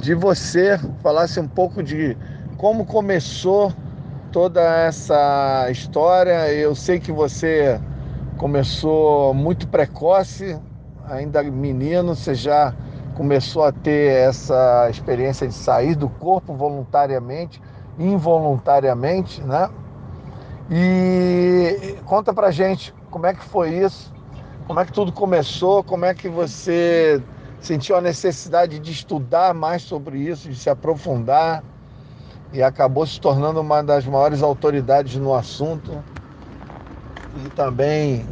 de 0.01 0.15
você 0.15 0.79
falasse 1.03 1.39
um 1.39 1.47
pouco 1.47 1.83
de 1.83 2.17
como 2.57 2.85
começou 2.85 3.71
toda 4.31 4.59
essa 4.59 5.67
história. 5.69 6.51
Eu 6.51 6.73
sei 6.73 6.99
que 6.99 7.11
você 7.11 7.79
começou 8.35 9.31
muito 9.33 9.67
precoce, 9.67 10.59
ainda 11.07 11.43
menino, 11.43 12.15
você 12.15 12.33
já 12.33 12.73
começou 13.13 13.63
a 13.63 13.71
ter 13.71 14.27
essa 14.27 14.89
experiência 14.89 15.47
de 15.47 15.53
sair 15.53 15.93
do 15.93 16.09
corpo 16.09 16.55
voluntariamente, 16.55 17.61
involuntariamente, 17.99 19.43
né? 19.43 19.69
E 20.71 21.97
conta 22.05 22.33
pra 22.33 22.49
gente 22.49 22.91
como 23.11 23.27
é 23.27 23.35
que 23.35 23.43
foi 23.43 23.69
isso, 23.69 24.11
como 24.65 24.79
é 24.79 24.85
que 24.85 24.91
tudo 24.91 25.11
começou, 25.11 25.83
como 25.83 26.05
é 26.05 26.13
que 26.15 26.27
você 26.27 27.21
sentiu 27.61 27.95
a 27.95 28.01
necessidade 28.01 28.79
de 28.79 28.91
estudar 28.91 29.53
mais 29.53 29.83
sobre 29.83 30.17
isso, 30.17 30.49
de 30.49 30.55
se 30.55 30.69
aprofundar 30.69 31.63
e 32.51 32.61
acabou 32.61 33.05
se 33.05 33.21
tornando 33.21 33.61
uma 33.61 33.81
das 33.81 34.05
maiores 34.05 34.41
autoridades 34.41 35.15
no 35.15 35.33
assunto 35.33 36.03
e 37.45 37.49
também 37.51 38.25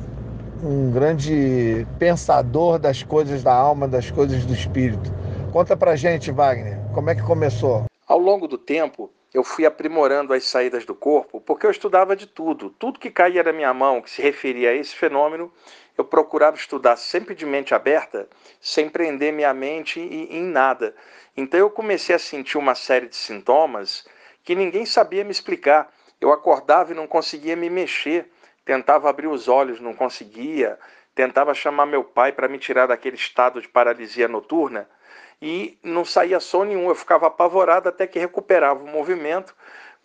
um 0.62 0.92
grande 0.92 1.88
pensador 1.98 2.78
das 2.78 3.02
coisas 3.04 3.42
da 3.44 3.54
alma, 3.54 3.88
das 3.88 4.12
coisas 4.12 4.44
do 4.46 4.54
espírito. 4.54 5.14
Conta 5.54 5.78
pra 5.78 5.96
gente, 5.96 6.32
Wagner, 6.32 6.78
como 6.94 7.10
é 7.10 7.16
que 7.16 7.22
começou? 7.22 7.86
Ao 8.06 8.20
longo 8.20 8.48
do 8.48 8.58
tempo, 8.58 9.10
eu 9.34 9.44
fui 9.44 9.66
aprimorando 9.66 10.34
as 10.34 10.44
saídas 10.44 10.86
do 10.86 10.96
corpo, 10.96 11.40
porque 11.40 11.66
eu 11.66 11.72
estudava 11.72 12.16
de 12.16 12.26
tudo. 12.26 12.72
Tudo 12.72 13.00
que 13.00 13.10
caía 13.10 13.44
na 13.44 13.54
minha 13.54 13.74
mão 13.74 14.02
que 14.02 14.10
se 14.10 14.22
referia 14.22 14.72
a 14.72 14.74
esse 14.74 14.96
fenômeno, 14.96 15.52
eu 16.00 16.06
procurava 16.06 16.56
estudar 16.56 16.96
sempre 16.96 17.36
de 17.36 17.46
mente 17.46 17.76
aberta, 17.76 18.30
sem 18.62 18.88
prender 18.88 19.34
minha 19.34 19.54
mente 19.54 20.00
em 20.00 20.42
nada. 20.42 20.96
Então 21.36 21.60
eu 21.60 21.70
comecei 21.70 22.16
a 22.16 22.20
sentir 22.20 22.58
uma 22.58 22.74
série 22.74 23.10
de 23.10 23.18
sintomas 23.18 24.08
que 24.42 24.56
ninguém 24.56 24.86
sabia 24.86 25.26
me 25.26 25.32
explicar. 25.32 25.92
Eu 26.22 26.32
acordava 26.32 26.94
e 26.94 26.96
não 26.96 27.06
conseguia 27.06 27.54
me 27.54 27.70
mexer, 27.70 28.32
tentava 28.64 29.10
abrir 29.10 29.28
os 29.28 29.50
olhos, 29.50 29.82
não 29.82 29.94
conseguia, 29.94 30.80
tentava 31.14 31.54
chamar 31.54 31.86
meu 31.86 32.06
pai 32.06 32.32
para 32.32 32.48
me 32.48 32.58
tirar 32.58 32.86
daquele 32.86 33.18
estado 33.18 33.62
de 33.62 33.68
paralisia 33.68 34.30
noturna 34.30 34.88
e 35.42 35.78
não 35.84 36.06
saía 36.06 36.40
som 36.40 36.64
nenhum. 36.64 36.88
Eu 36.88 36.96
ficava 36.96 37.28
apavorado 37.28 37.90
até 37.90 38.08
que 38.08 38.18
recuperava 38.18 38.82
o 38.82 38.88
movimento 38.88 39.54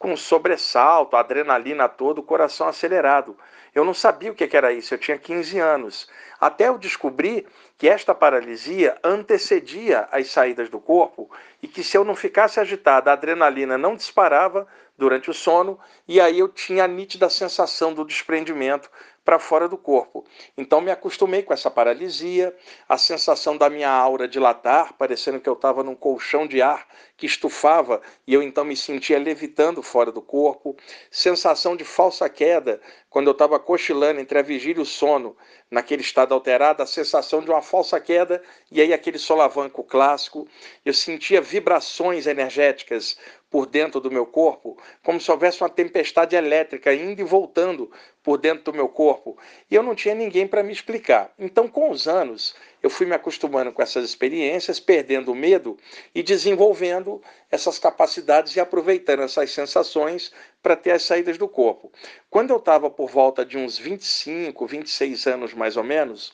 com 0.05 0.19
sobressalto, 0.19 1.17
adrenalina 1.17 1.89
toda, 1.89 2.21
o 2.21 2.23
coração 2.23 2.69
acelerado. 2.69 3.35
Eu 3.75 3.87
não 3.87 3.95
sabia 3.95 4.31
o 4.31 4.35
que 4.35 4.55
era 4.55 4.71
isso, 4.71 4.93
eu 4.93 4.99
tinha 4.99 5.17
15 5.17 5.59
anos. 5.59 6.07
Até 6.39 6.69
eu 6.69 6.77
descobri 6.77 7.47
que 7.79 7.89
esta 7.89 8.15
paralisia 8.15 8.99
antecedia 9.03 10.07
as 10.13 10.27
saídas 10.27 10.69
do 10.69 10.79
corpo 10.79 11.31
e 11.63 11.67
que 11.67 11.83
se 11.83 11.97
eu 11.97 12.05
não 12.05 12.15
ficasse 12.15 12.61
agitado, 12.61 13.09
a 13.09 13.15
adrenalina 13.15 13.79
não 13.79 13.97
disparava 13.97 14.67
durante 14.99 15.31
o 15.31 15.35
sono 15.35 15.81
e 16.07 16.21
aí 16.21 16.39
eu 16.39 16.49
tinha 16.49 16.85
a 16.85 16.89
nítida 16.89 17.31
sensação 17.31 17.95
do 17.95 18.05
desprendimento 18.05 18.91
para 19.25 19.39
fora 19.39 19.69
do 19.69 19.79
corpo. 19.79 20.25
Então 20.57 20.81
me 20.81 20.91
acostumei 20.91 21.43
com 21.43 21.55
essa 21.55 21.71
paralisia, 21.71 22.55
a 22.89 22.99
sensação 22.99 23.57
da 23.57 23.71
minha 23.71 23.91
aura 23.91 24.29
dilatar, 24.29 24.93
parecendo 24.95 25.41
que 25.41 25.49
eu 25.49 25.55
estava 25.55 25.83
num 25.83 25.95
colchão 25.95 26.47
de 26.47 26.61
ar 26.61 26.87
que 27.17 27.27
estufava 27.27 28.03
e 28.27 28.35
eu 28.35 28.43
então 28.43 28.65
me 28.65 28.77
sentia 28.77 29.19
levitando 29.19 29.83
fora 29.83 30.13
do 30.13 30.21
corpo, 30.21 30.77
sensação 31.11 31.77
de 31.77 31.85
falsa 31.85 32.29
queda, 32.29 32.81
quando 33.09 33.29
eu 33.29 33.33
estava 33.33 33.59
cochilando 33.61 34.21
entre 34.21 34.39
a 34.39 34.43
vigília 34.43 34.81
e 34.81 34.83
o 34.83 34.87
sono, 34.87 35.37
naquele 35.71 36.03
estado 36.03 36.35
alterado, 36.35 36.83
a 36.83 36.87
sensação 36.87 37.41
de 37.41 37.51
uma 37.51 37.63
falsa 37.63 38.01
queda 38.01 38.43
e 38.71 38.81
aí 38.81 38.93
aquele 38.93 39.19
solavanco 39.19 39.85
clássico, 39.85 40.47
eu 40.85 40.93
sentia 40.93 41.41
vibrações 41.41 42.27
energéticas 42.27 43.17
por 43.55 43.67
dentro 43.67 44.01
do 44.01 44.11
meu 44.11 44.27
corpo, 44.27 44.77
como 45.01 45.21
se 45.21 45.31
houvesse 45.31 45.63
uma 45.63 45.69
tempestade 45.69 46.35
elétrica 46.35 46.93
indo 46.93 47.21
e 47.21 47.25
voltando 47.25 47.89
por 48.21 48.37
dentro 48.37 48.65
do 48.65 48.75
meu 48.75 48.89
corpo, 48.89 49.39
e 49.71 49.77
eu 49.77 49.81
não 49.81 49.95
tinha 49.95 50.13
ninguém 50.13 50.45
para 50.45 50.61
me 50.65 50.73
explicar. 50.73 51.33
Então, 51.39 51.69
com 51.69 51.89
os 51.89 52.09
anos, 52.09 52.57
eu 52.83 52.91
fui 52.91 53.07
me 53.07 53.15
acostumando 53.15 53.71
com 53.71 53.81
essas 53.81 54.05
experiências, 54.05 54.81
perdendo 54.81 55.31
o 55.31 55.37
medo 55.37 55.77
e 56.13 56.21
desenvolvendo 56.21 57.23
essas 57.49 57.79
capacidades 57.79 58.57
e 58.57 58.61
aproveitando 58.61 59.23
essas 59.23 59.53
sensações 59.53 60.33
para 60.61 60.75
ter 60.75 60.91
as 60.91 61.05
saídas 61.05 61.39
do 61.39 61.47
corpo. 61.47 61.93
Quando 62.29 62.51
eu 62.51 62.57
estava 62.57 62.91
por 62.91 63.09
volta 63.09 63.47
de 63.47 63.57
uns 63.57 63.79
25, 63.79 64.67
26 64.67 65.29
anos 65.29 65.55
mais 65.55 65.77
ou 65.77 65.85
menos, 65.85 66.33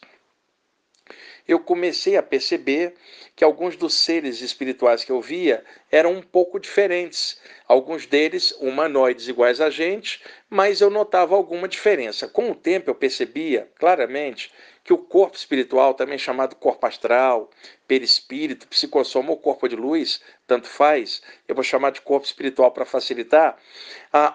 eu 1.52 1.59
comecei 1.59 2.16
a 2.16 2.23
perceber 2.23 2.95
que 3.35 3.42
alguns 3.42 3.76
dos 3.76 3.95
seres 3.95 4.40
espirituais 4.40 5.02
que 5.02 5.11
eu 5.11 5.21
via 5.21 5.64
eram 5.90 6.12
um 6.12 6.23
pouco 6.23 6.61
diferentes. 6.61 7.40
Alguns 7.66 8.07
deles 8.07 8.52
humanoides 8.61 9.28
iguais 9.28 9.61
a 9.61 9.71
gente, 9.71 10.23
mas 10.49 10.80
eu 10.80 10.90
notava 10.90 11.35
alguma 11.35 11.66
diferença. 11.66 12.28
Com 12.28 12.50
o 12.50 12.54
tempo 12.54 12.90
eu 12.90 12.95
percebia 12.95 13.69
claramente 13.78 14.52
que 14.83 14.93
o 14.93 14.99
corpo 14.99 15.37
espiritual, 15.37 15.95
também 15.95 16.19
chamado 16.19 16.57
corpo 16.57 16.87
astral, 16.87 17.51
perispírito, 17.87 18.67
psicossoma 18.67 19.31
ou 19.31 19.37
corpo 19.37 19.69
de 19.69 19.77
luz, 19.77 20.21
tanto 20.47 20.67
faz, 20.67 21.23
eu 21.47 21.55
vou 21.55 21.63
chamar 21.63 21.91
de 21.91 22.01
corpo 22.01 22.27
espiritual 22.27 22.71
para 22.71 22.85
facilitar, 22.85 23.57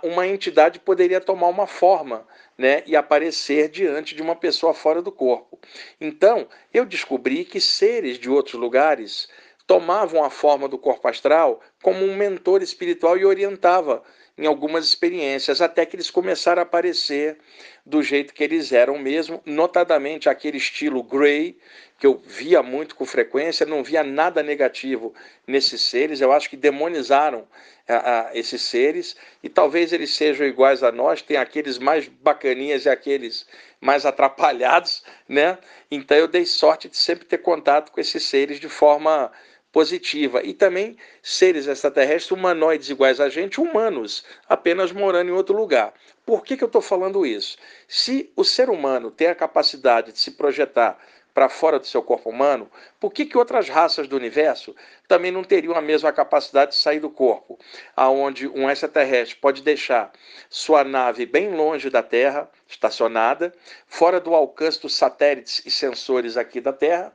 uma 0.04 0.28
entidade 0.28 0.80
poderia 0.80 1.20
tomar 1.20 1.48
uma 1.48 1.68
forma 1.68 2.28
né, 2.58 2.84
e 2.86 2.96
aparecer 2.96 3.70
diante 3.70 4.16
de 4.16 4.22
uma 4.22 4.36
pessoa 4.36 4.74
fora 4.74 5.02
do 5.02 5.12
corpo. 5.12 5.60
Então, 6.00 6.48
eu 6.74 6.86
descobri 6.86 7.44
que 7.44 7.60
seres 7.60 8.18
de 8.18 8.30
outros 8.30 8.56
lugares 8.56 9.28
tomavam 9.68 10.24
a 10.24 10.30
forma 10.30 10.68
do 10.68 10.78
corpo 10.78 11.08
astral 11.08 11.60
como 11.82 12.06
um 12.06 12.16
mentor 12.16 12.62
espiritual 12.62 13.18
e 13.18 13.26
orientava 13.26 14.04
em 14.38 14.46
algumas 14.46 14.86
experiências, 14.86 15.62
até 15.62 15.86
que 15.86 15.96
eles 15.96 16.12
começaram 16.12 16.62
a 16.62 16.64
aparecer 16.64 17.38
do 17.86 18.04
jeito 18.04 18.34
que 18.34 18.44
eles 18.44 18.74
eram 18.74 18.98
mesmo, 18.98 19.42
notadamente 19.46 20.28
aquele 20.28 20.58
estilo 20.58 21.02
Grey, 21.02 21.58
que 21.98 22.06
eu 22.06 22.22
via 22.26 22.62
muito 22.62 22.96
com 22.96 23.06
frequência, 23.06 23.66
não 23.66 23.84
via 23.84 24.04
nada 24.04 24.44
negativo 24.44 25.14
nesses 25.48 25.82
seres, 25.82 26.20
eu 26.20 26.34
acho 26.34 26.50
que 26.50 26.58
demonizaram 26.58 27.48
a, 27.88 28.30
a, 28.30 28.38
esses 28.38 28.62
seres, 28.64 29.16
e 29.42 29.48
talvez 29.48 29.94
eles 29.94 30.14
sejam 30.14 30.46
iguais 30.46 30.84
a 30.84 30.92
nós, 30.92 31.22
tem 31.22 31.38
aqueles 31.38 31.78
mais 31.78 32.08
bacaninhas 32.08 32.86
e 32.86 32.90
aqueles 32.90 33.46
mais 33.80 34.06
atrapalhados, 34.06 35.04
né? 35.30 35.58
Então 35.90 36.18
eu 36.18 36.28
dei 36.28 36.46
sorte 36.46 36.90
de 36.90 36.98
sempre 36.98 37.26
ter 37.26 37.38
contato 37.38 37.92
com 37.92 38.02
esses 38.02 38.24
seres 38.24 38.60
de 38.60 38.68
forma 38.68 39.32
positiva. 39.76 40.42
E 40.42 40.54
também 40.54 40.96
seres 41.22 41.68
extraterrestres 41.68 42.32
humanoides 42.32 42.90
iguais 42.90 43.20
a 43.20 43.28
gente, 43.28 43.60
humanos, 43.60 44.24
apenas 44.48 44.94
morando 44.94 45.32
em 45.32 45.34
outro 45.34 45.54
lugar. 45.54 45.94
Por 46.26 46.46
que, 46.46 46.56
que 46.56 46.64
eu 46.64 46.68
estou 46.68 46.82
falando 46.82 47.26
isso? 47.26 47.58
Se 47.86 48.32
o 48.38 48.46
ser 48.46 48.70
humano 48.70 49.12
tem 49.12 49.28
a 49.28 49.36
capacidade 49.36 50.14
de 50.14 50.20
se 50.20 50.32
projetar 50.32 50.98
para 51.34 51.50
fora 51.50 51.78
do 51.78 51.86
seu 51.86 52.02
corpo 52.02 52.30
humano, 52.30 52.72
por 53.02 53.12
que, 53.12 53.26
que 53.26 53.38
outras 53.38 53.68
raças 53.68 54.08
do 54.08 54.16
universo 54.16 54.74
também 55.10 55.30
não 55.30 55.44
teriam 55.44 55.76
a 55.76 55.82
mesma 55.82 56.14
capacidade 56.14 56.72
de 56.72 56.78
sair 56.78 57.02
do 57.02 57.10
corpo? 57.10 57.60
Aonde 57.98 58.48
um 58.48 58.70
extraterrestre 58.70 59.36
pode 59.42 59.62
deixar 59.62 60.14
sua 60.50 60.86
nave 60.86 61.26
bem 61.26 61.54
longe 61.54 61.90
da 61.90 62.02
Terra, 62.02 62.50
estacionada, 62.66 63.54
fora 63.86 64.22
do 64.22 64.34
alcance 64.34 64.82
dos 64.82 64.96
satélites 64.96 65.62
e 65.66 65.70
sensores 65.70 66.38
aqui 66.38 66.62
da 66.62 66.72
Terra, 66.72 67.12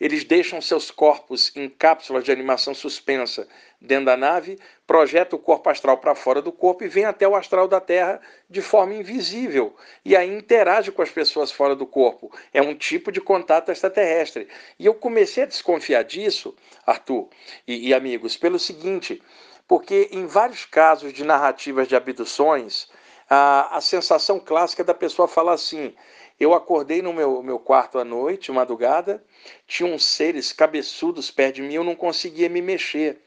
eles 0.00 0.24
deixam 0.24 0.60
seus 0.60 0.90
corpos 0.90 1.54
em 1.56 1.68
cápsulas 1.68 2.24
de 2.24 2.32
animação 2.32 2.74
suspensa 2.74 3.46
dentro 3.80 4.06
da 4.06 4.16
nave, 4.16 4.58
projetam 4.86 5.38
o 5.38 5.42
corpo 5.42 5.70
astral 5.70 5.98
para 5.98 6.14
fora 6.14 6.42
do 6.42 6.52
corpo 6.52 6.84
e 6.84 6.88
vem 6.88 7.04
até 7.04 7.26
o 7.26 7.34
astral 7.34 7.66
da 7.66 7.80
Terra 7.80 8.20
de 8.48 8.60
forma 8.60 8.94
invisível. 8.94 9.74
E 10.04 10.14
aí 10.14 10.28
interage 10.28 10.92
com 10.92 11.00
as 11.00 11.10
pessoas 11.10 11.50
fora 11.50 11.74
do 11.74 11.86
corpo. 11.86 12.30
É 12.52 12.60
um 12.60 12.74
tipo 12.74 13.10
de 13.10 13.20
contato 13.20 13.72
extraterrestre. 13.72 14.48
E 14.78 14.84
eu 14.84 14.94
comecei 14.94 15.44
a 15.44 15.46
desconfiar 15.46 16.02
disso, 16.04 16.54
Arthur 16.86 17.28
e, 17.66 17.88
e 17.88 17.94
amigos, 17.94 18.36
pelo 18.36 18.58
seguinte: 18.58 19.22
porque 19.66 20.08
em 20.12 20.26
vários 20.26 20.64
casos 20.64 21.12
de 21.12 21.24
narrativas 21.24 21.88
de 21.88 21.96
abduções, 21.96 22.88
a, 23.28 23.76
a 23.76 23.80
sensação 23.80 24.40
clássica 24.40 24.82
da 24.82 24.92
pessoa 24.92 25.28
falar 25.28 25.52
assim 25.52 25.94
eu 26.40 26.54
acordei 26.54 27.02
no 27.02 27.12
meu, 27.12 27.42
meu 27.42 27.58
quarto 27.58 27.98
à 27.98 28.04
noite, 28.04 28.50
madrugada, 28.50 29.22
tinha 29.66 29.92
uns 29.92 30.06
seres 30.06 30.54
cabeçudos 30.54 31.30
perto 31.30 31.56
de 31.56 31.62
mim, 31.62 31.74
eu 31.74 31.84
não 31.84 31.94
conseguia 31.94 32.48
me 32.48 32.62
mexer. 32.62 33.20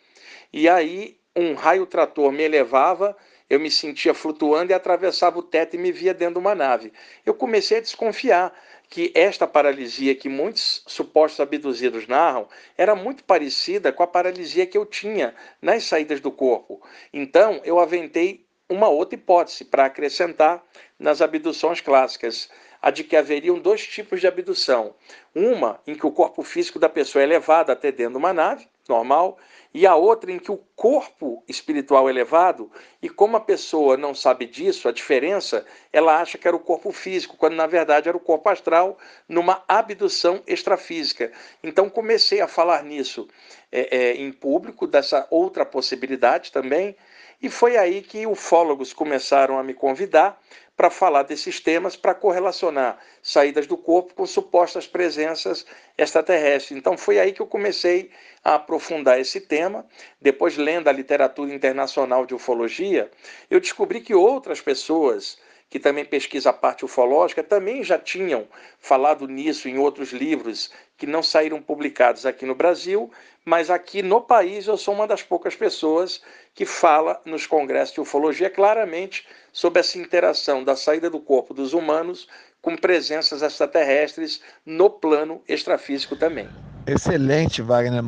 E 0.52 0.68
aí 0.68 1.16
um 1.36 1.54
raio 1.54 1.86
trator 1.86 2.32
me 2.32 2.42
elevava, 2.42 3.16
eu 3.48 3.60
me 3.60 3.70
sentia 3.70 4.16
flutuando 4.16 4.72
e 4.72 4.74
atravessava 4.74 5.38
o 5.38 5.44
teto 5.44 5.76
e 5.76 5.80
me 5.80 5.92
via 5.92 6.14
dentro 6.14 6.36
de 6.36 6.40
uma 6.40 6.56
nave. 6.56 6.92
Eu 7.24 7.36
comecei 7.36 7.78
a 7.78 7.82
desconfiar 7.82 8.52
que 8.90 9.12
esta 9.16 9.46
paralisia 9.48 10.16
que 10.16 10.28
muitos 10.28 10.84
supostos 10.88 11.40
abduzidos 11.40 12.08
narram 12.08 12.48
era 12.76 12.96
muito 12.96 13.24
parecida 13.24 13.92
com 13.92 14.04
a 14.04 14.08
paralisia 14.08 14.66
que 14.66 14.78
eu 14.78 14.86
tinha 14.86 15.36
nas 15.62 15.84
saídas 15.84 16.20
do 16.20 16.32
corpo. 16.32 16.82
Então 17.12 17.62
eu 17.64 17.80
aventei 17.80 18.46
uma 18.70 18.90
outra 18.90 19.16
hipótese 19.16 19.66
para 19.66 19.86
acrescentar 19.86 20.64
nas 20.98 21.22
abduções 21.22 21.82
clássicas 21.82 22.50
a 22.84 22.92
de 22.92 23.02
que 23.02 23.16
haveriam 23.16 23.58
dois 23.58 23.88
tipos 23.88 24.20
de 24.20 24.28
abdução. 24.28 24.94
Uma 25.34 25.80
em 25.88 25.96
que 25.96 26.06
o 26.06 26.12
corpo 26.12 26.44
físico 26.44 26.78
da 26.78 26.90
pessoa 26.90 27.24
é 27.24 27.26
levado 27.26 27.70
até 27.70 27.94
dentro 27.94 28.12
de 28.12 28.18
uma 28.18 28.34
nave, 28.34 28.68
normal, 28.90 29.38
e 29.74 29.88
a 29.88 29.96
outra 29.96 30.30
em 30.30 30.38
que 30.38 30.52
o 30.52 30.60
corpo 30.76 31.42
espiritual 31.48 32.10
é 32.10 32.12
levado, 32.12 32.70
e 33.02 33.08
como 33.08 33.38
a 33.38 33.40
pessoa 33.40 33.96
não 33.96 34.14
sabe 34.14 34.46
disso, 34.46 34.90
a 34.90 34.92
diferença, 34.92 35.66
ela 35.94 36.20
acha 36.20 36.38
que 36.38 36.46
era 36.46 36.58
o 36.58 36.60
corpo 36.60 36.92
físico, 36.92 37.38
quando 37.38 37.56
na 37.56 37.66
verdade 37.66 38.10
era 38.10 38.18
o 38.18 38.20
corpo 38.20 38.50
astral, 38.50 38.98
numa 39.30 39.64
abdução 39.66 40.44
extrafísica. 40.46 41.32
Então 41.64 41.90
comecei 41.90 42.42
a 42.42 42.50
falar 42.50 42.84
nisso 42.84 43.30
é, 43.72 43.98
é, 43.98 44.16
em 44.18 44.30
público, 44.30 44.86
dessa 44.86 45.26
outra 45.32 45.66
possibilidade 45.66 46.52
também, 46.52 46.98
e 47.44 47.50
foi 47.50 47.76
aí 47.76 48.02
que 48.02 48.26
ufólogos 48.26 48.94
começaram 48.94 49.60
a 49.60 49.64
me 49.64 49.74
convidar 49.74 50.42
para 50.78 50.90
falar 50.90 51.24
desses 51.24 51.60
temas, 51.60 51.94
para 51.94 52.16
correlacionar 52.16 52.98
saídas 53.22 53.68
do 53.68 53.76
corpo 53.78 54.14
com 54.14 54.26
supostas 54.26 54.88
presenças 54.88 55.66
extraterrestres. 55.98 56.78
Então 56.78 56.98
foi 56.98 57.20
aí 57.20 57.34
que 57.34 57.42
eu 57.42 57.46
comecei 57.46 58.10
a 58.42 58.56
aprofundar 58.56 59.20
esse 59.20 59.42
tema. 59.42 59.86
Depois, 60.22 60.56
lendo 60.56 60.88
a 60.88 60.94
literatura 60.94 61.54
internacional 61.54 62.26
de 62.26 62.34
ufologia, 62.34 63.12
eu 63.52 63.60
descobri 63.60 64.00
que 64.00 64.16
outras 64.16 64.62
pessoas 64.62 65.38
que 65.74 65.80
também 65.80 66.06
pesquisa 66.06 66.52
a 66.52 66.54
parte 66.54 66.86
ufológica, 66.86 67.42
também 67.42 67.84
já 67.84 67.98
tinham 67.98 68.46
falado 68.80 69.28
nisso 69.28 69.68
em 69.68 69.80
outros 69.80 70.14
livros 70.14 70.70
que 70.96 71.08
não 71.08 71.24
saíram 71.24 71.60
publicados 71.60 72.28
aqui 72.28 72.46
no 72.46 72.54
Brasil, 72.54 73.10
mas 73.44 73.72
aqui 73.72 74.04
no 74.04 74.22
país 74.22 74.68
eu 74.68 74.78
sou 74.78 74.94
uma 74.94 75.08
das 75.08 75.24
poucas 75.24 75.56
pessoas 75.56 76.22
que 76.54 76.64
fala 76.64 77.20
nos 77.26 77.48
congressos 77.48 77.96
de 77.96 78.02
ufologia 78.02 78.52
claramente 78.52 79.26
sobre 79.52 79.80
essa 79.80 79.98
interação 79.98 80.64
da 80.64 80.76
saída 80.76 81.10
do 81.10 81.20
corpo 81.20 81.56
dos 81.56 81.74
humanos 81.74 82.28
com 82.62 82.76
presenças 82.76 83.42
extraterrestres 83.42 84.42
no 84.64 84.92
plano 84.92 85.42
extrafísico 85.48 86.16
também. 86.16 86.48
Excelente, 86.86 87.64
Wagner. 87.64 88.04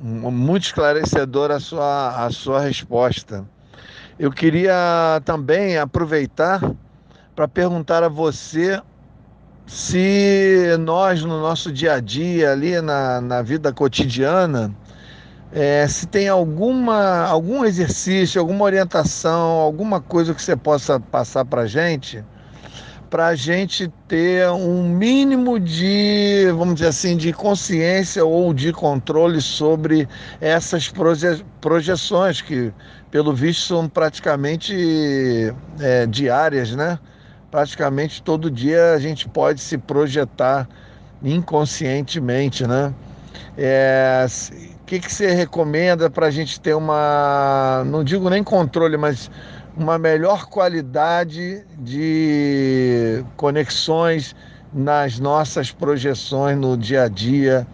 Muito 0.00 0.64
esclarecedora 0.64 1.56
a 1.56 1.60
sua, 1.60 2.24
a 2.24 2.30
sua 2.30 2.60
resposta. 2.60 3.46
Eu 4.18 4.32
queria 4.32 5.20
também 5.26 5.76
aproveitar 5.76 6.62
para 7.40 7.48
perguntar 7.48 8.02
a 8.02 8.08
você 8.08 8.78
se 9.66 10.76
nós, 10.80 11.24
no 11.24 11.40
nosso 11.40 11.72
dia 11.72 11.94
a 11.94 11.98
dia, 12.00 12.52
ali 12.52 12.78
na, 12.82 13.18
na 13.22 13.40
vida 13.40 13.72
cotidiana, 13.72 14.70
é, 15.50 15.88
se 15.88 16.06
tem 16.06 16.28
alguma, 16.28 17.24
algum 17.24 17.64
exercício, 17.64 18.38
alguma 18.38 18.66
orientação, 18.66 19.52
alguma 19.52 20.02
coisa 20.02 20.34
que 20.34 20.42
você 20.42 20.54
possa 20.54 21.00
passar 21.00 21.46
para 21.46 21.62
a 21.62 21.66
gente 21.66 22.22
para 23.08 23.26
a 23.26 23.34
gente 23.34 23.92
ter 24.06 24.48
um 24.50 24.88
mínimo 24.88 25.58
de, 25.58 26.46
vamos 26.56 26.74
dizer 26.74 26.86
assim, 26.86 27.16
de 27.16 27.32
consciência 27.32 28.24
ou 28.24 28.54
de 28.54 28.72
controle 28.72 29.40
sobre 29.40 30.08
essas 30.40 30.88
proje 30.88 31.44
projeções 31.60 32.40
que, 32.40 32.72
pelo 33.10 33.34
visto, 33.34 33.66
são 33.66 33.88
praticamente 33.88 35.52
é, 35.80 36.06
diárias, 36.06 36.70
né? 36.76 37.00
Praticamente 37.50 38.22
todo 38.22 38.50
dia 38.50 38.92
a 38.92 38.98
gente 38.98 39.28
pode 39.28 39.60
se 39.60 39.76
projetar 39.76 40.68
inconscientemente, 41.22 42.66
né? 42.66 42.94
É, 43.56 44.26
o 44.82 44.84
que, 44.86 45.00
que 45.00 45.12
você 45.12 45.32
recomenda 45.32 46.08
para 46.08 46.26
a 46.26 46.30
gente 46.30 46.60
ter 46.60 46.74
uma, 46.74 47.82
não 47.86 48.04
digo 48.04 48.30
nem 48.30 48.42
controle, 48.42 48.96
mas 48.96 49.30
uma 49.76 49.98
melhor 49.98 50.46
qualidade 50.46 51.64
de 51.78 53.24
conexões 53.36 54.34
nas 54.72 55.18
nossas 55.18 55.70
projeções 55.72 56.56
no 56.56 56.76
dia 56.76 57.04
a 57.04 57.08
dia, 57.08 57.66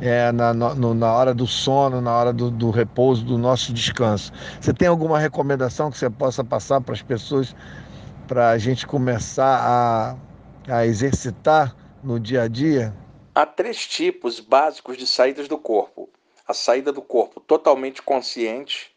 é, 0.00 0.30
na, 0.30 0.54
no, 0.54 0.94
na 0.94 1.12
hora 1.12 1.34
do 1.34 1.46
sono, 1.46 2.00
na 2.00 2.12
hora 2.12 2.32
do, 2.32 2.50
do 2.50 2.70
repouso, 2.70 3.24
do 3.24 3.36
nosso 3.36 3.72
descanso. 3.72 4.32
Você 4.60 4.72
tem 4.72 4.86
alguma 4.86 5.18
recomendação 5.18 5.90
que 5.90 5.98
você 5.98 6.08
possa 6.08 6.44
passar 6.44 6.80
para 6.80 6.94
as 6.94 7.02
pessoas 7.02 7.54
para 8.28 8.50
a 8.50 8.58
gente 8.58 8.86
começar 8.86 9.58
a, 10.68 10.76
a 10.76 10.86
exercitar 10.86 11.74
no 12.04 12.20
dia 12.20 12.42
a 12.42 12.48
dia? 12.48 12.94
Há 13.34 13.46
três 13.46 13.86
tipos 13.86 14.38
básicos 14.38 14.98
de 14.98 15.06
saídas 15.06 15.48
do 15.48 15.56
corpo: 15.56 16.10
a 16.46 16.52
saída 16.52 16.92
do 16.92 17.00
corpo 17.00 17.40
totalmente 17.40 18.02
consciente, 18.02 18.94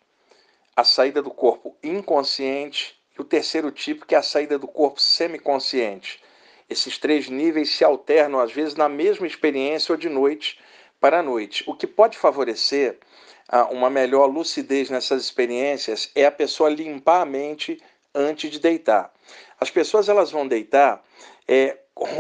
a 0.75 0.83
saída 0.83 1.21
do 1.21 1.31
corpo 1.31 1.77
inconsciente 1.81 3.00
e 3.17 3.21
o 3.21 3.23
terceiro 3.23 3.71
tipo, 3.71 4.05
que 4.05 4.13
é 4.13 4.17
a 4.17 4.23
saída 4.23 4.59
do 4.59 4.67
corpo 4.67 5.00
semiconsciente. 5.00 6.21
Esses 6.69 6.97
três 6.97 7.29
níveis 7.29 7.69
se 7.69 7.85
alternam 7.85 8.39
às 8.39 8.51
vezes 8.51 8.75
na 8.75 8.89
mesma 8.89 9.25
experiência 9.25 9.93
ou 9.93 9.97
de 9.97 10.09
noite 10.09 10.59
para 11.00 11.23
noite. 11.23 11.63
O 11.67 11.73
que 11.73 11.88
pode 11.88 12.17
favorecer 12.17 13.00
ah, 13.47 13.65
uma 13.65 13.89
melhor 13.89 14.25
lucidez 14.25 14.89
nessas 14.89 15.23
experiências 15.23 16.11
é 16.15 16.25
a 16.25 16.31
pessoa 16.31 16.69
limpar 16.69 17.21
a 17.21 17.25
mente 17.25 17.81
antes 18.13 18.49
de 18.49 18.59
deitar. 18.59 19.11
As 19.59 19.69
pessoas 19.69 20.09
elas 20.09 20.31
vão 20.31 20.47
deitar 20.47 21.03
é, 21.47 21.77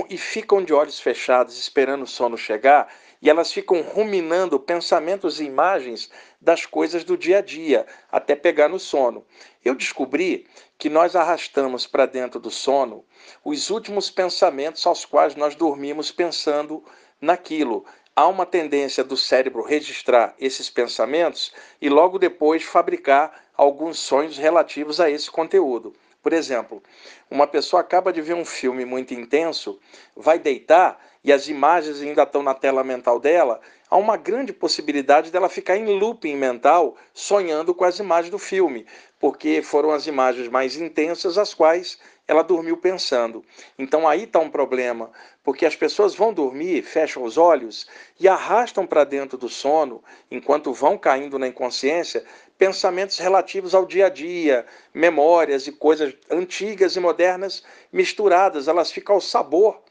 e 0.09 0.17
ficam 0.17 0.63
de 0.63 0.73
olhos 0.73 0.99
fechados 0.99 1.57
esperando 1.57 2.03
o 2.03 2.07
sono 2.07 2.37
chegar 2.37 2.87
e 3.21 3.29
elas 3.29 3.53
ficam 3.53 3.81
ruminando 3.81 4.59
pensamentos 4.59 5.39
e 5.39 5.45
imagens 5.45 6.09
das 6.41 6.65
coisas 6.65 7.03
do 7.03 7.15
dia 7.15 7.37
a 7.37 7.41
dia, 7.41 7.85
até 8.11 8.35
pegar 8.35 8.67
no 8.67 8.79
sono. 8.79 9.25
Eu 9.63 9.75
descobri 9.75 10.47
que 10.77 10.89
nós 10.89 11.15
arrastamos 11.15 11.85
para 11.85 12.07
dentro 12.07 12.39
do 12.39 12.49
sono 12.49 13.05
os 13.45 13.69
últimos 13.69 14.09
pensamentos 14.09 14.85
aos 14.87 15.05
quais 15.05 15.35
nós 15.35 15.53
dormimos 15.53 16.11
pensando 16.11 16.83
naquilo. 17.19 17.85
Há 18.15 18.27
uma 18.27 18.45
tendência 18.45 19.03
do 19.03 19.15
cérebro 19.15 19.63
registrar 19.63 20.35
esses 20.39 20.69
pensamentos 20.69 21.53
e 21.79 21.89
logo 21.89 22.17
depois 22.17 22.63
fabricar 22.63 23.31
alguns 23.61 23.99
sonhos 23.99 24.39
relativos 24.39 24.99
a 24.99 25.07
esse 25.07 25.29
conteúdo. 25.29 25.93
Por 26.23 26.33
exemplo, 26.33 26.81
uma 27.29 27.45
pessoa 27.45 27.81
acaba 27.81 28.11
de 28.11 28.19
ver 28.19 28.33
um 28.33 28.43
filme 28.43 28.85
muito 28.85 29.13
intenso, 29.13 29.79
vai 30.15 30.39
deitar 30.39 30.99
e 31.23 31.31
as 31.31 31.47
imagens 31.47 32.01
ainda 32.01 32.23
estão 32.23 32.41
na 32.41 32.55
tela 32.55 32.83
mental 32.83 33.19
dela, 33.19 33.61
há 33.87 33.97
uma 33.97 34.17
grande 34.17 34.51
possibilidade 34.51 35.29
dela 35.29 35.47
ficar 35.47 35.77
em 35.77 35.99
looping 35.99 36.35
mental, 36.35 36.97
sonhando 37.13 37.75
com 37.75 37.85
as 37.85 37.99
imagens 37.99 38.31
do 38.31 38.39
filme, 38.39 38.87
porque 39.19 39.61
foram 39.61 39.91
as 39.91 40.07
imagens 40.07 40.47
mais 40.47 40.75
intensas 40.75 41.37
as 41.37 41.53
quais 41.53 41.99
ela 42.27 42.43
dormiu 42.43 42.77
pensando. 42.77 43.43
Então 43.77 44.07
aí 44.07 44.23
está 44.23 44.39
um 44.39 44.49
problema, 44.49 45.11
porque 45.43 45.65
as 45.65 45.75
pessoas 45.75 46.15
vão 46.15 46.33
dormir, 46.33 46.81
fecham 46.81 47.23
os 47.23 47.37
olhos 47.37 47.87
e 48.19 48.27
arrastam 48.27 48.87
para 48.87 49.03
dentro 49.03 49.37
do 49.37 49.49
sono, 49.49 50.03
enquanto 50.31 50.73
vão 50.73 50.97
caindo 50.97 51.37
na 51.37 51.47
inconsciência, 51.47 52.23
pensamentos 52.61 53.17
relativos 53.17 53.73
ao 53.73 53.87
dia 53.87 54.05
a 54.05 54.09
dia, 54.09 54.67
memórias 54.93 55.65
e 55.65 55.71
coisas 55.71 56.13
antigas 56.29 56.95
e 56.95 56.99
modernas 56.99 57.63
misturadas. 57.91 58.67
Elas 58.67 58.91
ficam 58.91 59.15
ao 59.15 59.21
sabor 59.21 59.81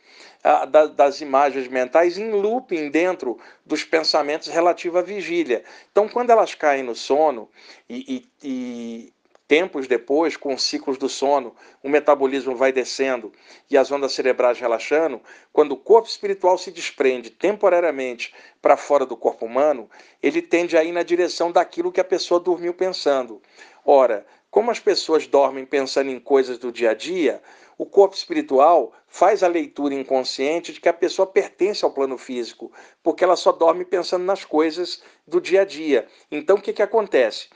ah, 0.44 0.66
da, 0.66 0.86
das 0.86 1.20
imagens 1.20 1.66
mentais 1.66 2.16
em 2.16 2.30
looping 2.30 2.88
dentro 2.88 3.40
dos 3.66 3.82
pensamentos 3.82 4.46
relativos 4.46 5.00
à 5.00 5.02
vigília. 5.02 5.64
Então, 5.90 6.08
quando 6.08 6.30
elas 6.30 6.54
caem 6.54 6.84
no 6.84 6.94
sono 6.94 7.48
e, 7.88 8.24
e, 8.40 8.48
e 8.48 9.12
tempos 9.50 9.88
depois, 9.88 10.36
com 10.36 10.54
os 10.54 10.62
ciclos 10.62 10.96
do 10.96 11.08
sono, 11.08 11.56
o 11.82 11.88
metabolismo 11.88 12.54
vai 12.54 12.70
descendo 12.70 13.32
e 13.68 13.76
as 13.76 13.90
ondas 13.90 14.12
cerebrais 14.12 14.60
relaxando, 14.60 15.20
quando 15.52 15.72
o 15.72 15.76
corpo 15.76 16.08
espiritual 16.08 16.56
se 16.56 16.70
desprende 16.70 17.30
temporariamente 17.30 18.32
para 18.62 18.76
fora 18.76 19.04
do 19.04 19.16
corpo 19.16 19.46
humano, 19.46 19.90
ele 20.22 20.40
tende 20.40 20.76
a 20.76 20.84
ir 20.84 20.92
na 20.92 21.02
direção 21.02 21.50
daquilo 21.50 21.90
que 21.90 22.00
a 22.00 22.04
pessoa 22.04 22.38
dormiu 22.38 22.72
pensando. 22.72 23.42
Ora, 23.84 24.24
como 24.52 24.70
as 24.70 24.78
pessoas 24.78 25.26
dormem 25.26 25.66
pensando 25.66 26.10
em 26.10 26.20
coisas 26.20 26.56
do 26.56 26.70
dia 26.70 26.92
a 26.92 26.94
dia, 26.94 27.42
o 27.76 27.84
corpo 27.84 28.14
espiritual 28.14 28.92
faz 29.08 29.42
a 29.42 29.48
leitura 29.48 29.94
inconsciente 29.94 30.72
de 30.72 30.80
que 30.80 30.88
a 30.88 30.92
pessoa 30.92 31.26
pertence 31.26 31.84
ao 31.84 31.90
plano 31.90 32.16
físico, 32.16 32.70
porque 33.02 33.24
ela 33.24 33.34
só 33.34 33.50
dorme 33.50 33.84
pensando 33.84 34.24
nas 34.24 34.44
coisas 34.44 35.02
do 35.26 35.40
dia 35.40 35.62
a 35.62 35.64
dia. 35.64 36.06
Então, 36.30 36.56
o 36.56 36.60
que, 36.60 36.72
que 36.72 36.82
acontece? 36.82 37.48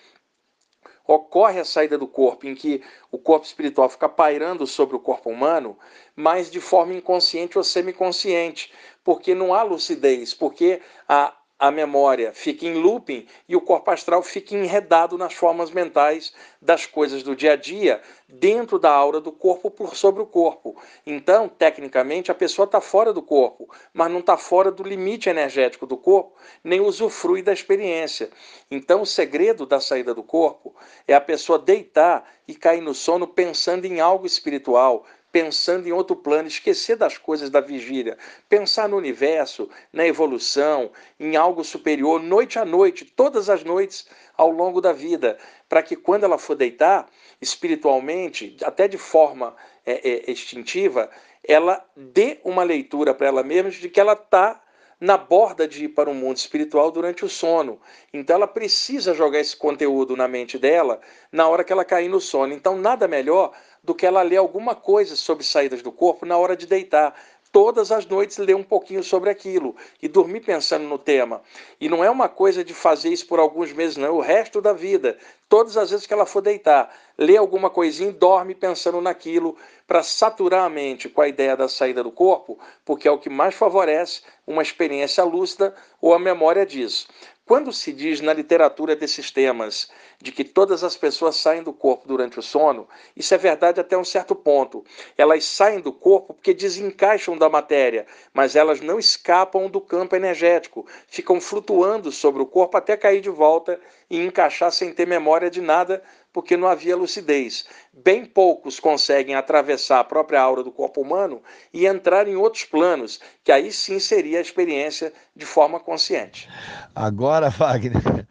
Ocorre 1.07 1.61
a 1.61 1.64
saída 1.64 1.99
do 1.99 2.07
corpo, 2.07 2.47
em 2.47 2.55
que 2.55 2.83
o 3.11 3.19
corpo 3.19 3.47
espiritual 3.47 3.88
fica 3.88 4.09
pairando 4.09 4.67
sobre 4.67 4.97
o 4.97 5.01
corpo 5.01 5.31
humano, 5.31 5.79
mas 6.17 6.51
de 6.51 6.61
forma 6.61 6.95
inconsciente 6.95 7.59
ou 7.59 7.64
semiconsciente, 7.64 8.73
porque 9.03 9.35
não 9.35 9.53
há 9.53 9.62
lucidez, 9.62 10.33
porque 10.33 10.81
a, 11.09 11.35
a 11.66 11.70
memória 11.70 12.31
fica 12.35 12.66
em 12.66 12.74
looping 12.74 13.27
e 13.48 13.57
o 13.57 13.61
corpo 13.61 13.90
astral 13.90 14.22
fica 14.22 14.55
enredado 14.55 15.16
nas 15.16 15.33
formas 15.33 15.70
mentais 15.70 16.35
das 16.61 16.85
coisas 16.85 17.22
do 17.22 17.35
dia 17.35 17.55
a 17.55 17.57
dia, 17.57 18.03
dentro 18.29 18.79
da 18.79 18.90
aura 18.90 19.18
do 19.18 19.33
corpo 19.33 19.70
por 19.70 19.96
sobre 19.96 20.22
o 20.22 20.27
corpo. 20.27 20.77
Então, 21.07 21.48
tecnicamente, 21.48 22.31
a 22.31 22.35
pessoa 22.35 22.66
está 22.66 22.83
fora 22.83 23.14
do 23.14 23.22
corpo, 23.22 23.66
mas 23.94 24.12
não 24.12 24.20
está 24.20 24.37
fora 24.37 24.70
do 24.70 24.83
limite 24.83 25.31
energético 25.31 25.87
do 25.87 25.96
corpo, 25.96 26.37
nem 26.62 26.81
usufrui 26.83 27.40
da 27.40 27.53
experiência. 27.55 28.29
Então, 28.70 29.00
o 29.00 29.07
segredo 29.07 29.64
da 29.64 29.81
saída 29.81 30.12
do 30.12 30.22
corpo 30.22 30.77
é 31.09 31.14
a 31.14 31.20
pessoa 31.20 31.59
deitar 31.59 32.31
e 32.46 32.55
cair 32.55 32.83
no 32.83 32.94
sono 32.94 33.27
pensando 33.27 33.87
em 33.87 34.00
algo 34.00 34.27
espiritual, 34.27 35.07
pensando 35.35 35.88
em 35.88 35.90
outro 35.90 36.14
plano, 36.14 36.47
esquecer 36.47 36.94
das 36.94 37.18
coisas 37.18 37.51
da 37.51 37.61
vigília, 37.61 38.16
pensar 38.49 38.88
no 38.88 38.97
universo, 38.97 39.68
na 39.92 40.07
evolução, 40.07 40.92
em 41.18 41.35
algo 41.35 41.64
superior, 41.64 42.23
noite 42.23 42.57
a 42.57 42.64
noite, 42.64 43.05
todas 43.05 43.51
as 43.51 43.64
noites 43.64 44.07
ao 44.37 44.49
longo 44.49 44.81
da 44.81 44.92
vida, 44.92 45.37
para 45.68 45.83
que 45.83 45.97
quando 45.97 46.23
ela 46.23 46.38
for 46.38 46.55
deitar, 46.55 47.11
espiritualmente, 47.40 48.57
até 48.62 48.87
de 48.87 48.97
forma 48.97 49.57
é, 49.85 50.09
é, 50.09 51.11
ela 51.42 51.85
dê 51.97 52.38
uma 52.44 52.62
leitura 52.62 53.12
para 53.12 53.27
ela 53.27 53.42
mesma 53.42 53.73
de 53.73 53.88
que 53.88 53.99
ela 53.99 54.12
está 54.12 54.62
na 55.00 55.16
borda 55.16 55.66
de 55.66 55.85
ir 55.85 55.88
para 55.88 56.11
o 56.11 56.14
mundo 56.14 56.37
espiritual 56.37 56.90
durante 56.90 57.24
o 57.24 57.28
sono. 57.28 57.80
Então 58.12 58.37
ela 58.37 58.46
precisa 58.46 59.14
jogar 59.14 59.40
esse 59.40 59.57
conteúdo 59.57 60.16
na 60.16 60.28
mente 60.28 60.59
dela 60.59 61.00
na 61.30 61.48
hora 61.48 61.64
que 61.64 61.72
ela 61.72 61.85
cair 61.85 62.09
no 62.09 62.20
sono. 62.20 62.52
Então 62.52 62.76
nada 62.76 63.09
melhor 63.09 63.52
do 63.83 63.94
que 63.94 64.07
ela 64.07 64.22
ler 64.22 64.38
alguma 64.38 64.74
coisa 64.74 65.14
sobre 65.14 65.44
saídas 65.44 65.83
do 65.83 65.92
corpo 65.92 66.24
na 66.24 66.38
hora 66.38 66.57
de 66.57 66.66
deitar. 66.66 67.14
Todas 67.55 67.93
as 67.93 68.05
noites 68.05 68.37
ler 68.38 68.57
um 68.57 68.64
pouquinho 68.64 69.01
sobre 69.01 69.31
aquilo 69.31 69.77
e 70.03 70.09
dormir 70.09 70.40
pensando 70.40 70.88
no 70.88 70.99
tema. 70.99 71.40
E 71.81 71.88
não 71.88 72.03
é 72.03 72.11
uma 72.11 72.29
coisa 72.29 72.64
de 72.64 72.75
fazer 72.75 73.11
isso 73.11 73.29
por 73.29 73.38
alguns 73.38 73.73
meses, 73.73 73.97
não, 73.97 74.09
é 74.09 74.11
o 74.11 74.19
resto 74.19 74.61
da 74.61 74.73
vida. 74.73 75.17
Todas 75.49 75.77
as 75.77 75.93
vezes 75.93 76.05
que 76.05 76.12
ela 76.12 76.27
for 76.27 76.40
deitar, 76.40 76.93
lê 77.17 77.37
alguma 77.37 77.71
coisinha 77.71 78.11
e 78.11 78.12
dorme 78.12 78.57
pensando 78.57 79.01
naquilo 79.01 79.57
para 79.87 80.03
saturar 80.03 80.64
a 80.64 80.69
mente 80.69 81.09
com 81.09 81.21
a 81.21 81.29
ideia 81.29 81.57
da 81.57 81.69
saída 81.69 82.03
do 82.03 82.11
corpo, 82.11 82.59
porque 82.85 83.07
é 83.07 83.11
o 83.12 83.21
que 83.21 83.31
mais 83.31 83.55
favorece 83.55 84.23
uma 84.45 84.61
experiência 84.61 85.23
lúcida 85.23 85.77
ou 86.01 86.12
a 86.12 86.19
memória 86.19 86.67
disso. 86.67 87.07
Quando 87.46 87.74
se 87.74 87.92
diz 87.92 88.22
na 88.22 88.33
literatura 88.33 88.96
desses 88.96 89.30
temas 89.30 89.90
de 90.18 90.33
que 90.33 90.42
todas 90.42 90.83
as 90.83 90.96
pessoas 90.96 91.37
saem 91.37 91.62
do 91.62 91.74
corpo 91.74 92.09
durante 92.09 92.38
o 92.38 92.42
sono, 92.42 92.88
isso 93.14 93.35
é 93.35 93.37
verdade 93.37 93.78
até 93.78 93.98
um 93.98 94.04
certo 94.04 94.35
ponto. 94.35 94.83
Elas 95.14 95.44
saem 95.44 95.78
do 95.78 95.92
corpo 95.92 96.33
porque 96.33 96.54
desencaixam 96.54 97.37
da 97.37 97.50
matéria, 97.50 98.07
mas 98.33 98.57
elas 98.57 98.80
não 98.80 98.98
escapam 98.98 99.68
do 99.68 99.78
campo 99.78 100.16
energético, 100.16 100.87
ficam 101.07 101.38
flutuando 101.38 102.11
sobre 102.11 102.40
o 102.40 102.46
corpo 102.46 102.78
até 102.78 102.96
cair 102.96 103.20
de 103.20 103.28
volta 103.28 103.78
e 104.11 104.19
encaixar 104.19 104.71
sem 104.73 104.93
ter 104.93 105.07
memória 105.07 105.51
de 105.51 105.61
nada 105.61 106.03
porque 106.35 106.57
não 106.57 106.67
havia 106.67 106.97
lucidez. 106.97 107.64
Bem 107.93 108.25
poucos 108.25 108.81
conseguem 108.81 109.37
atravessar 109.37 110.01
a 110.01 110.05
própria 110.05 110.40
aura 110.40 110.64
do 110.64 110.73
corpo 110.73 111.01
humano 111.01 111.40
e 111.73 111.87
entrar 111.87 112.27
em 112.27 112.35
outros 112.35 112.64
planos, 112.64 113.21
que 113.45 113.53
aí 113.53 113.71
sim 113.71 114.01
seria 114.01 114.38
a 114.38 114.43
experiência 114.43 115.12
de 115.35 115.47
forma 115.47 115.79
consciente. 115.79 116.49
Agora, 116.93 117.51
Wagner, 117.57 118.27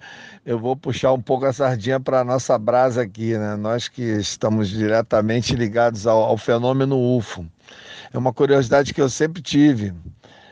eu 0.46 0.60
vou 0.60 0.76
puxar 0.76 1.14
um 1.14 1.22
pouco 1.22 1.46
a 1.46 1.54
sardinha 1.54 1.98
para 1.98 2.20
a 2.20 2.24
nossa 2.26 2.58
brasa 2.58 3.04
aqui, 3.04 3.38
né? 3.38 3.56
Nós 3.56 3.88
que 3.88 4.02
estamos 4.02 4.70
diretamente 4.70 5.56
ligados 5.56 6.06
ao, 6.06 6.24
ao 6.24 6.38
fenômeno 6.38 7.00
UFO. 7.18 7.46
É 8.12 8.18
uma 8.18 8.34
curiosidade 8.34 8.94
que 8.94 9.02
eu 9.02 9.10
sempre 9.10 9.42
tive. 9.42 9.94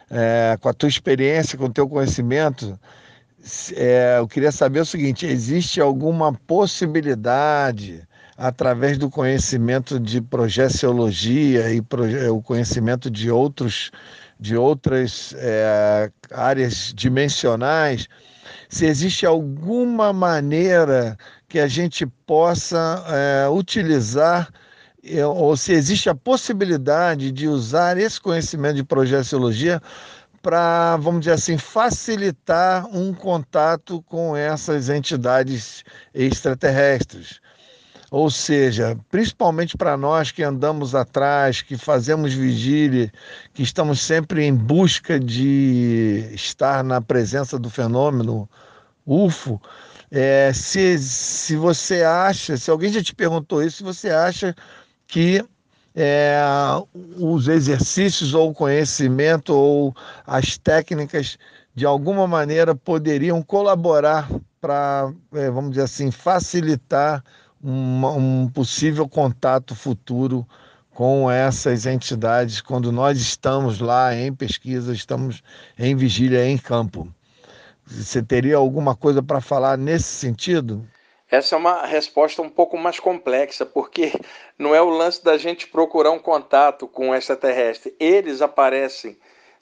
É, 0.10 0.58
com 0.60 0.68
a 0.68 0.74
tua 0.74 0.90
experiência, 0.90 1.58
com 1.58 1.66
o 1.66 1.74
teu 1.74 1.88
conhecimento, 1.88 2.78
é, 3.75 4.17
eu 4.19 4.27
queria 4.27 4.51
saber 4.51 4.82
o 4.82 4.86
seguinte: 4.86 5.25
existe 5.25 5.82
alguma 5.82 6.34
possibilidade, 6.34 8.08
através 8.38 8.97
do 8.97 9.10
conhecimento 9.10 9.99
de 9.99 10.21
projeciologia 10.21 11.71
e 11.73 11.82
proje 11.82 12.27
o 12.27 12.41
conhecimento 12.41 13.10
de, 13.10 13.30
outros, 13.30 13.91
de 14.39 14.56
outras 14.56 15.36
é, 15.38 16.12
áreas 16.32 16.93
dimensionais, 16.95 18.08
se 18.69 18.86
existe 18.86 19.25
alguma 19.25 20.12
maneira 20.13 21.17
que 21.47 21.60
a 21.60 21.67
gente 21.67 22.06
possa 22.25 23.04
é, 23.08 23.49
utilizar 23.49 24.51
é, 25.04 25.25
ou 25.25 25.58
se 25.58 25.73
existe 25.73 26.10
a 26.10 26.15
possibilidade 26.15 27.32
de 27.32 27.47
usar 27.47 27.97
esse 27.97 28.21
conhecimento 28.21 28.75
de 28.75 28.84
projeciologia 28.84 29.82
para, 30.41 30.97
vamos 30.97 31.21
dizer 31.21 31.34
assim, 31.34 31.58
facilitar 31.58 32.86
um 32.88 33.13
contato 33.13 34.01
com 34.04 34.36
essas 34.36 34.89
entidades 34.89 35.84
extraterrestres. 36.13 37.39
Ou 38.10 38.30
seja, 38.30 38.97
principalmente 39.10 39.77
para 39.77 39.95
nós 39.95 40.32
que 40.32 40.43
andamos 40.43 40.93
atrás, 40.93 41.62
que 41.62 41.77
fazemos 41.77 42.34
vigília, 42.34 43.10
que 43.54 43.63
estamos 43.63 44.01
sempre 44.01 44.43
em 44.43 44.54
busca 44.54 45.17
de 45.17 46.30
estar 46.34 46.84
na 46.84 46.99
presença 46.99 47.58
do 47.58 47.69
fenômeno 47.69 48.49
UFO, 49.06 49.62
é, 50.12 50.51
se, 50.54 50.99
se 50.99 51.56
você 51.56 52.04
acha, 52.04 52.58
se 52.58 52.69
alguém 52.69 52.91
já 52.91 53.01
te 53.01 53.15
perguntou 53.15 53.63
isso, 53.63 53.77
se 53.77 53.84
você 53.84 54.10
acha 54.10 54.54
que 55.08 55.41
é, 55.95 56.39
os 57.17 57.47
exercícios 57.47 58.34
ou 58.34 58.51
o 58.51 58.54
conhecimento 58.54 59.54
ou 59.54 59.95
as 60.25 60.58
técnicas 60.58 61.38
de 61.73 61.86
alguma 61.86 62.27
maneira 62.27 62.75
poderiam 62.75 63.41
colaborar 63.41 64.30
para, 64.60 65.12
é, 65.34 65.49
vamos 65.49 65.71
dizer 65.71 65.84
assim, 65.84 66.12
facilitar 66.12 67.23
uma, 67.62 68.12
um 68.12 68.47
possível 68.47 69.08
contato 69.08 69.75
futuro 69.75 70.47
com 70.93 71.32
essas 71.32 71.86
entidades 71.86 72.62
quando 72.62 72.91
nós 72.91 73.19
estamos 73.19 73.80
lá 73.80 74.15
em 74.15 74.34
pesquisa, 74.34 74.93
estamos 74.93 75.41
em 75.77 75.95
vigília 75.95 76.45
em 76.45 76.58
campo. 76.58 77.08
Você 77.86 78.21
teria 78.21 78.58
alguma 78.58 78.95
coisa 78.95 79.21
para 79.21 79.41
falar 79.41 79.77
nesse 79.77 80.08
sentido? 80.08 80.86
Essa 81.32 81.56
é 81.56 81.58
uma 81.58 81.86
resposta 81.86 82.41
um 82.41 82.50
pouco 82.50 82.78
mais 82.78 83.00
complexa, 83.00 83.65
porque 83.65 84.12
não 84.60 84.76
é 84.76 84.82
o 84.82 84.89
lance 84.89 85.24
da 85.24 85.38
gente 85.38 85.65
procurar 85.65 86.12
um 86.12 86.20
contato 86.20 86.89
com 86.89 87.10
o 87.10 87.15
extraterrestre. 87.15 87.96
Eles 87.98 88.41
aparecem 88.41 89.17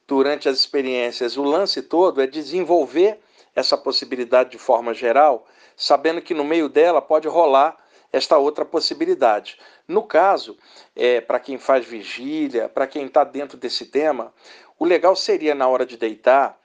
durante 0.08 0.50
as 0.50 0.58
experiências. 0.58 1.38
O 1.38 1.44
lance 1.44 1.84
todo 1.84 2.24
é 2.24 2.26
desenvolver 2.26 3.20
essa 3.56 3.78
possibilidade 3.78 4.50
de 4.50 4.58
forma 4.58 4.96
geral, 4.96 5.46
sabendo 5.76 6.24
que 6.24 6.34
no 6.34 6.44
meio 6.44 6.68
dela 6.68 7.04
pode 7.04 7.28
rolar 7.28 7.78
esta 8.12 8.36
outra 8.36 8.66
possibilidade. 8.66 9.60
No 9.88 10.02
caso, 10.02 10.58
é, 10.96 11.22
para 11.22 11.40
quem 11.40 11.60
faz 11.60 11.86
vigília, 11.86 12.68
para 12.68 12.88
quem 12.88 13.06
está 13.06 13.24
dentro 13.24 13.60
desse 13.60 13.86
tema, 13.86 14.34
o 14.80 14.86
legal 14.86 15.16
seria 15.16 15.54
na 15.54 15.68
hora 15.68 15.86
de 15.86 15.98
deitar 15.98 16.59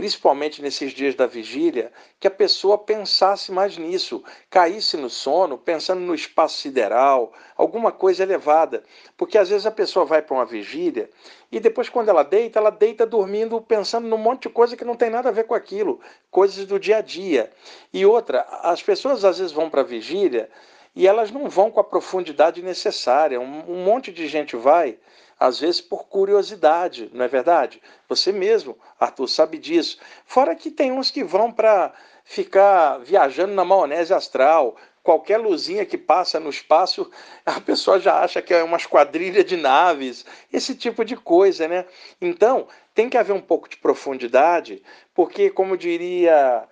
principalmente 0.00 0.62
nesses 0.62 0.92
dias 0.92 1.14
da 1.14 1.26
vigília, 1.26 1.92
que 2.18 2.26
a 2.26 2.30
pessoa 2.30 2.78
pensasse 2.78 3.52
mais 3.52 3.76
nisso, 3.76 4.24
caísse 4.48 4.96
no 4.96 5.10
sono 5.10 5.58
pensando 5.58 6.00
no 6.00 6.14
espaço 6.14 6.56
sideral, 6.56 7.34
alguma 7.54 7.92
coisa 7.92 8.22
elevada. 8.22 8.82
Porque 9.14 9.36
às 9.36 9.50
vezes 9.50 9.66
a 9.66 9.70
pessoa 9.70 10.06
vai 10.06 10.22
para 10.22 10.34
uma 10.34 10.46
vigília 10.46 11.10
e 11.52 11.60
depois, 11.60 11.90
quando 11.90 12.08
ela 12.08 12.22
deita, 12.22 12.58
ela 12.58 12.70
deita 12.70 13.04
dormindo 13.04 13.60
pensando 13.60 14.08
num 14.08 14.16
monte 14.16 14.44
de 14.44 14.48
coisa 14.48 14.74
que 14.74 14.86
não 14.86 14.96
tem 14.96 15.10
nada 15.10 15.28
a 15.28 15.32
ver 15.32 15.44
com 15.44 15.54
aquilo, 15.54 16.00
coisas 16.30 16.64
do 16.64 16.80
dia 16.80 16.96
a 16.96 17.02
dia. 17.02 17.52
E 17.92 18.06
outra, 18.06 18.40
as 18.62 18.82
pessoas 18.82 19.22
às 19.22 19.36
vezes 19.36 19.52
vão 19.52 19.68
para 19.68 19.82
a 19.82 19.84
vigília 19.84 20.48
e 20.96 21.06
elas 21.06 21.30
não 21.30 21.46
vão 21.46 21.70
com 21.70 21.78
a 21.78 21.84
profundidade 21.84 22.62
necessária. 22.62 23.38
Um, 23.38 23.70
um 23.70 23.84
monte 23.84 24.10
de 24.10 24.26
gente 24.26 24.56
vai 24.56 24.96
às 25.40 25.58
vezes 25.58 25.80
por 25.80 26.06
curiosidade, 26.06 27.10
não 27.14 27.24
é 27.24 27.28
verdade? 27.28 27.82
Você 28.06 28.30
mesmo, 28.30 28.78
Arthur, 29.00 29.26
sabe 29.26 29.56
disso. 29.56 29.98
Fora 30.26 30.54
que 30.54 30.70
tem 30.70 30.92
uns 30.92 31.10
que 31.10 31.24
vão 31.24 31.50
para 31.50 31.94
ficar 32.22 32.98
viajando 32.98 33.54
na 33.54 33.64
maionese 33.64 34.12
astral, 34.12 34.76
qualquer 35.02 35.38
luzinha 35.38 35.86
que 35.86 35.96
passa 35.96 36.38
no 36.38 36.50
espaço, 36.50 37.10
a 37.46 37.58
pessoa 37.58 37.98
já 37.98 38.20
acha 38.20 38.42
que 38.42 38.52
é 38.52 38.62
uma 38.62 38.76
esquadrilha 38.76 39.42
de 39.42 39.56
naves, 39.56 40.26
esse 40.52 40.74
tipo 40.74 41.04
de 41.06 41.16
coisa, 41.16 41.66
né? 41.66 41.86
Então, 42.20 42.68
tem 42.94 43.08
que 43.08 43.16
haver 43.16 43.32
um 43.32 43.40
pouco 43.40 43.66
de 43.66 43.78
profundidade, 43.78 44.82
porque, 45.14 45.48
como 45.48 45.76
diria 45.76 46.68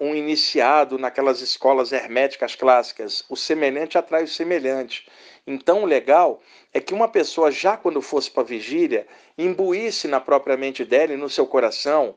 um 0.00 0.14
iniciado 0.14 0.96
naquelas 0.96 1.40
escolas 1.40 1.90
herméticas 1.90 2.54
clássicas, 2.54 3.24
o 3.28 3.36
semelhante 3.36 3.98
atrai 3.98 4.22
o 4.22 4.28
semelhante. 4.28 5.08
Então, 5.46 5.82
o 5.82 5.86
legal 5.86 6.40
é 6.72 6.80
que 6.80 6.94
uma 6.94 7.08
pessoa, 7.08 7.50
já 7.50 7.76
quando 7.76 8.00
fosse 8.00 8.30
para 8.30 8.42
a 8.42 8.46
vigília, 8.46 9.06
imbuísse 9.36 10.06
na 10.06 10.20
própria 10.20 10.56
mente 10.56 10.84
dela 10.84 11.12
e 11.12 11.16
no 11.16 11.28
seu 11.28 11.46
coração 11.46 12.14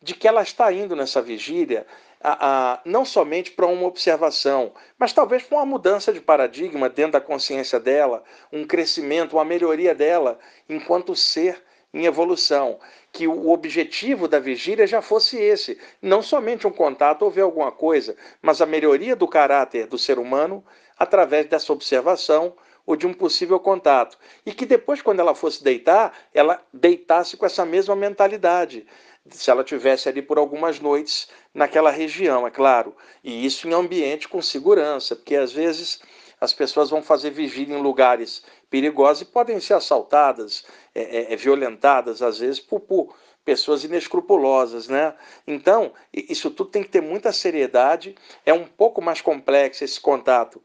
de 0.00 0.14
que 0.14 0.28
ela 0.28 0.42
está 0.42 0.72
indo 0.72 0.94
nessa 0.94 1.22
vigília 1.22 1.86
a, 2.20 2.74
a, 2.74 2.80
não 2.84 3.04
somente 3.04 3.50
para 3.50 3.66
uma 3.66 3.86
observação, 3.86 4.72
mas 4.98 5.12
talvez 5.12 5.42
para 5.42 5.58
uma 5.58 5.66
mudança 5.66 6.12
de 6.12 6.20
paradigma 6.20 6.88
dentro 6.88 7.12
da 7.12 7.20
consciência 7.20 7.78
dela, 7.78 8.22
um 8.52 8.66
crescimento, 8.66 9.34
uma 9.36 9.44
melhoria 9.44 9.94
dela 9.94 10.38
enquanto 10.68 11.14
ser 11.14 11.62
em 11.92 12.04
evolução. 12.04 12.78
Que 13.12 13.26
o 13.26 13.50
objetivo 13.50 14.28
da 14.28 14.38
vigília 14.38 14.86
já 14.86 15.00
fosse 15.00 15.38
esse: 15.38 15.78
não 16.02 16.22
somente 16.22 16.66
um 16.66 16.72
contato 16.72 17.22
ou 17.22 17.30
ver 17.30 17.42
alguma 17.42 17.72
coisa, 17.72 18.16
mas 18.42 18.60
a 18.60 18.66
melhoria 18.66 19.16
do 19.16 19.28
caráter 19.28 19.86
do 19.86 19.96
ser 19.96 20.18
humano 20.18 20.64
através 20.98 21.46
dessa 21.46 21.72
observação 21.72 22.54
ou 22.86 22.94
de 22.94 23.06
um 23.06 23.12
possível 23.12 23.58
contato. 23.58 24.16
E 24.46 24.52
que 24.52 24.64
depois, 24.64 25.02
quando 25.02 25.20
ela 25.20 25.34
fosse 25.34 25.62
deitar, 25.62 26.16
ela 26.32 26.62
deitasse 26.72 27.36
com 27.36 27.44
essa 27.44 27.66
mesma 27.66 27.96
mentalidade. 27.96 28.86
Se 29.28 29.50
ela 29.50 29.64
tivesse 29.64 30.08
ali 30.08 30.22
por 30.22 30.38
algumas 30.38 30.78
noites 30.78 31.28
naquela 31.52 31.90
região, 31.90 32.46
é 32.46 32.50
claro. 32.50 32.94
E 33.24 33.44
isso 33.44 33.68
em 33.68 33.74
ambiente 33.74 34.28
com 34.28 34.40
segurança, 34.40 35.16
porque 35.16 35.34
às 35.34 35.52
vezes 35.52 36.00
as 36.40 36.52
pessoas 36.52 36.90
vão 36.90 37.02
fazer 37.02 37.30
vigília 37.30 37.76
em 37.76 37.82
lugares 37.82 38.44
perigosos 38.70 39.22
e 39.22 39.24
podem 39.32 39.58
ser 39.58 39.74
assaltadas, 39.74 40.64
é, 40.94 41.02
é, 41.02 41.32
é 41.32 41.36
violentadas, 41.36 42.22
às 42.22 42.38
vezes, 42.38 42.60
por, 42.60 42.80
por 42.80 43.16
pessoas 43.44 43.84
inescrupulosas, 43.84 44.86
né? 44.86 45.14
Então, 45.46 45.92
isso 46.12 46.50
tudo 46.50 46.70
tem 46.70 46.82
que 46.82 46.90
ter 46.90 47.00
muita 47.00 47.32
seriedade, 47.32 48.14
é 48.44 48.52
um 48.52 48.64
pouco 48.64 49.00
mais 49.00 49.20
complexo 49.20 49.82
esse 49.82 50.00
contato 50.00 50.62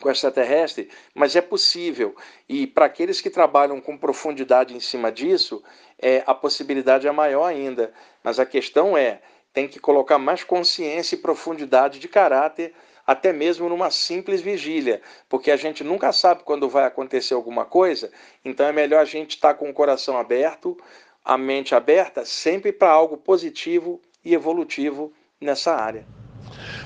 com 0.00 0.10
extraterrestre, 0.10 0.88
mas 1.14 1.34
é 1.36 1.40
possível. 1.40 2.14
E 2.48 2.66
para 2.66 2.86
aqueles 2.86 3.20
que 3.20 3.30
trabalham 3.30 3.80
com 3.80 3.96
profundidade 3.96 4.74
em 4.74 4.80
cima 4.80 5.10
disso, 5.10 5.62
é, 5.98 6.22
a 6.26 6.34
possibilidade 6.34 7.06
é 7.06 7.12
maior 7.12 7.44
ainda. 7.44 7.92
Mas 8.22 8.38
a 8.38 8.46
questão 8.46 8.96
é, 8.96 9.20
tem 9.52 9.66
que 9.66 9.80
colocar 9.80 10.18
mais 10.18 10.44
consciência 10.44 11.14
e 11.14 11.18
profundidade 11.18 11.98
de 11.98 12.08
caráter 12.08 12.74
até 13.06 13.32
mesmo 13.32 13.68
numa 13.68 13.90
simples 13.90 14.40
vigília, 14.40 15.00
porque 15.28 15.50
a 15.50 15.56
gente 15.56 15.84
nunca 15.84 16.12
sabe 16.12 16.42
quando 16.42 16.68
vai 16.68 16.84
acontecer 16.84 17.34
alguma 17.34 17.64
coisa, 17.64 18.10
então 18.44 18.66
é 18.66 18.72
melhor 18.72 19.00
a 19.00 19.04
gente 19.04 19.36
estar 19.36 19.54
com 19.54 19.70
o 19.70 19.72
coração 19.72 20.18
aberto, 20.18 20.76
a 21.24 21.38
mente 21.38 21.74
aberta, 21.74 22.24
sempre 22.24 22.72
para 22.72 22.90
algo 22.90 23.16
positivo 23.16 24.00
e 24.24 24.34
evolutivo 24.34 25.12
nessa 25.40 25.74
área. 25.74 26.25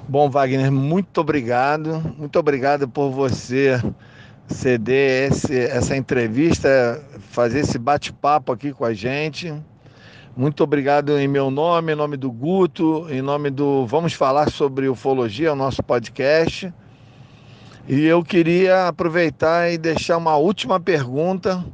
Bom, 0.08 0.28
Wagner, 0.30 0.70
muito 0.70 1.20
obrigado. 1.20 2.00
Muito 2.16 2.38
obrigado 2.38 2.88
por 2.88 3.10
você 3.10 3.80
ceder 4.46 5.30
esse, 5.30 5.58
essa 5.58 5.96
entrevista, 5.96 7.02
fazer 7.30 7.60
esse 7.60 7.78
bate-papo 7.78 8.52
aqui 8.52 8.72
com 8.72 8.84
a 8.84 8.92
gente. 8.92 9.54
Muito 10.36 10.62
obrigado 10.62 11.18
em 11.18 11.28
meu 11.28 11.50
nome, 11.50 11.92
em 11.92 11.96
nome 11.96 12.16
do 12.16 12.30
Guto, 12.30 13.06
em 13.10 13.20
nome 13.20 13.50
do 13.50 13.86
Vamos 13.86 14.12
Falar 14.12 14.50
sobre 14.50 14.88
Ufologia, 14.88 15.52
o 15.52 15.56
nosso 15.56 15.82
podcast. 15.82 16.72
E 17.88 18.04
eu 18.04 18.22
queria 18.22 18.88
aproveitar 18.88 19.72
e 19.72 19.78
deixar 19.78 20.16
uma 20.16 20.36
última 20.36 20.78
pergunta 20.78 21.64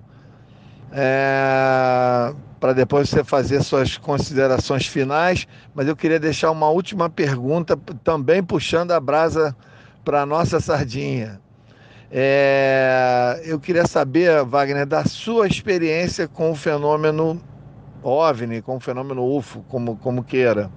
é, 0.92 2.34
para 2.60 2.72
depois 2.72 3.08
você 3.08 3.22
fazer 3.22 3.62
suas 3.62 3.96
considerações 3.96 4.86
finais, 4.86 5.46
mas 5.74 5.86
eu 5.86 5.96
queria 5.96 6.18
deixar 6.18 6.50
uma 6.50 6.68
última 6.68 7.08
pergunta, 7.08 7.76
também 8.02 8.42
puxando 8.42 8.92
a 8.92 9.00
brasa 9.00 9.54
para 10.04 10.22
a 10.22 10.26
nossa 10.26 10.60
sardinha. 10.60 11.40
É, 12.10 13.42
eu 13.44 13.58
queria 13.58 13.86
saber, 13.86 14.44
Wagner, 14.44 14.86
da 14.86 15.04
sua 15.04 15.46
experiência 15.46 16.28
com 16.28 16.52
o 16.52 16.54
fenômeno 16.54 17.40
OVNI, 18.02 18.62
com 18.62 18.76
o 18.76 18.80
fenômeno 18.80 19.24
UFO, 19.36 19.64
como, 19.68 19.96
como 19.96 20.22
queira. 20.22 20.70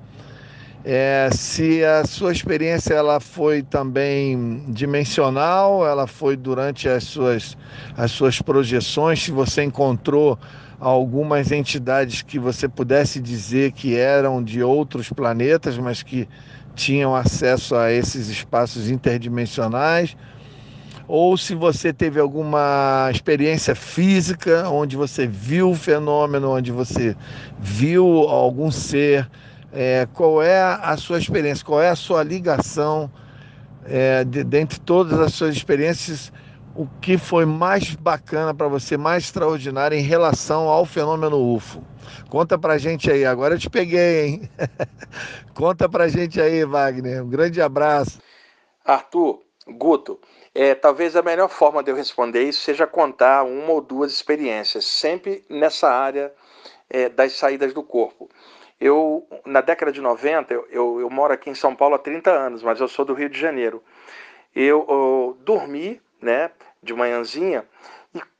É, 0.83 1.29
se 1.33 1.83
a 1.83 2.05
sua 2.05 2.31
experiência 2.31 2.93
ela 2.93 3.19
foi 3.19 3.61
também 3.61 4.63
dimensional, 4.69 5.85
ela 5.85 6.07
foi 6.07 6.37
durante 6.37 6.87
as 6.87 7.03
suas, 7.03 7.57
as 7.97 8.11
suas 8.11 8.41
projeções, 8.41 9.21
se 9.21 9.31
você 9.31 9.63
encontrou 9.63 10.39
algumas 10.79 11.51
entidades 11.51 12.21
que 12.21 12.39
você 12.39 12.69
pudesse 12.69 13.19
dizer 13.19 13.73
que 13.73 13.97
eram 13.97 14.41
de 14.41 14.63
outros 14.63 15.09
planetas, 15.09 15.77
mas 15.77 16.01
que 16.01 16.27
tinham 16.75 17.13
acesso 17.13 17.75
a 17.75 17.91
esses 17.91 18.29
espaços 18.29 18.89
interdimensionais, 18.89 20.15
ou 21.09 21.35
se 21.35 21.55
você 21.55 21.91
teve 21.91 22.19
alguma 22.19 23.09
experiência 23.11 23.75
física 23.75 24.69
onde 24.69 24.95
você 24.95 25.27
viu 25.27 25.71
o 25.71 25.75
fenômeno, 25.75 26.51
onde 26.51 26.71
você 26.71 27.17
viu 27.59 28.05
algum 28.29 28.71
ser, 28.71 29.27
é, 29.71 30.07
qual 30.13 30.41
é 30.41 30.61
a 30.61 30.97
sua 30.97 31.19
experiência, 31.19 31.65
qual 31.65 31.81
é 31.81 31.89
a 31.89 31.95
sua 31.95 32.23
ligação 32.23 33.11
é, 33.85 34.23
de, 34.23 34.43
dentre 34.43 34.79
todas 34.79 35.19
as 35.19 35.33
suas 35.33 35.55
experiências 35.55 36.31
o 36.75 36.87
que 37.01 37.17
foi 37.17 37.45
mais 37.45 37.93
bacana 37.95 38.53
para 38.53 38.67
você, 38.67 38.95
mais 38.95 39.25
extraordinário 39.25 39.97
em 39.97 40.01
relação 40.01 40.69
ao 40.69 40.85
fenômeno 40.85 41.37
UFO. 41.53 41.83
Conta 42.29 42.57
pra 42.57 42.77
gente 42.77 43.11
aí, 43.11 43.25
agora 43.25 43.55
eu 43.55 43.59
te 43.59 43.69
peguei, 43.69 44.25
hein? 44.25 44.49
Conta 45.53 45.89
pra 45.89 46.07
gente 46.07 46.39
aí, 46.39 46.63
Wagner. 46.63 47.23
Um 47.23 47.29
grande 47.29 47.61
abraço. 47.61 48.21
Arthur, 48.85 49.41
Guto, 49.67 50.19
é, 50.55 50.73
talvez 50.73 51.15
a 51.15 51.21
melhor 51.21 51.49
forma 51.49 51.83
de 51.83 51.91
eu 51.91 51.95
responder 51.95 52.43
isso 52.43 52.61
seja 52.61 52.87
contar 52.87 53.43
uma 53.43 53.73
ou 53.73 53.81
duas 53.81 54.13
experiências, 54.13 54.85
sempre 54.85 55.43
nessa 55.49 55.89
área 55.89 56.31
é, 56.89 57.09
das 57.09 57.33
saídas 57.33 57.73
do 57.73 57.83
corpo. 57.83 58.29
Eu, 58.79 59.27
na 59.45 59.61
década 59.61 59.91
de 59.91 59.99
90, 59.99 60.53
eu, 60.53 60.67
eu, 60.71 60.99
eu, 61.01 61.09
moro 61.09 61.33
aqui 61.33 61.49
em 61.49 61.55
São 61.55 61.75
Paulo 61.75 61.95
há 61.95 61.99
30 61.99 62.31
anos, 62.31 62.63
mas 62.63 62.79
eu 62.79 62.87
sou 62.87 63.03
do 63.03 63.13
Rio 63.13 63.29
de 63.29 63.39
Janeiro. 63.39 63.83
Eu, 64.55 64.85
eu 64.89 65.37
dormi, 65.41 66.01
né, 66.21 66.51
de 66.81 66.93
manhãzinha 66.93 67.65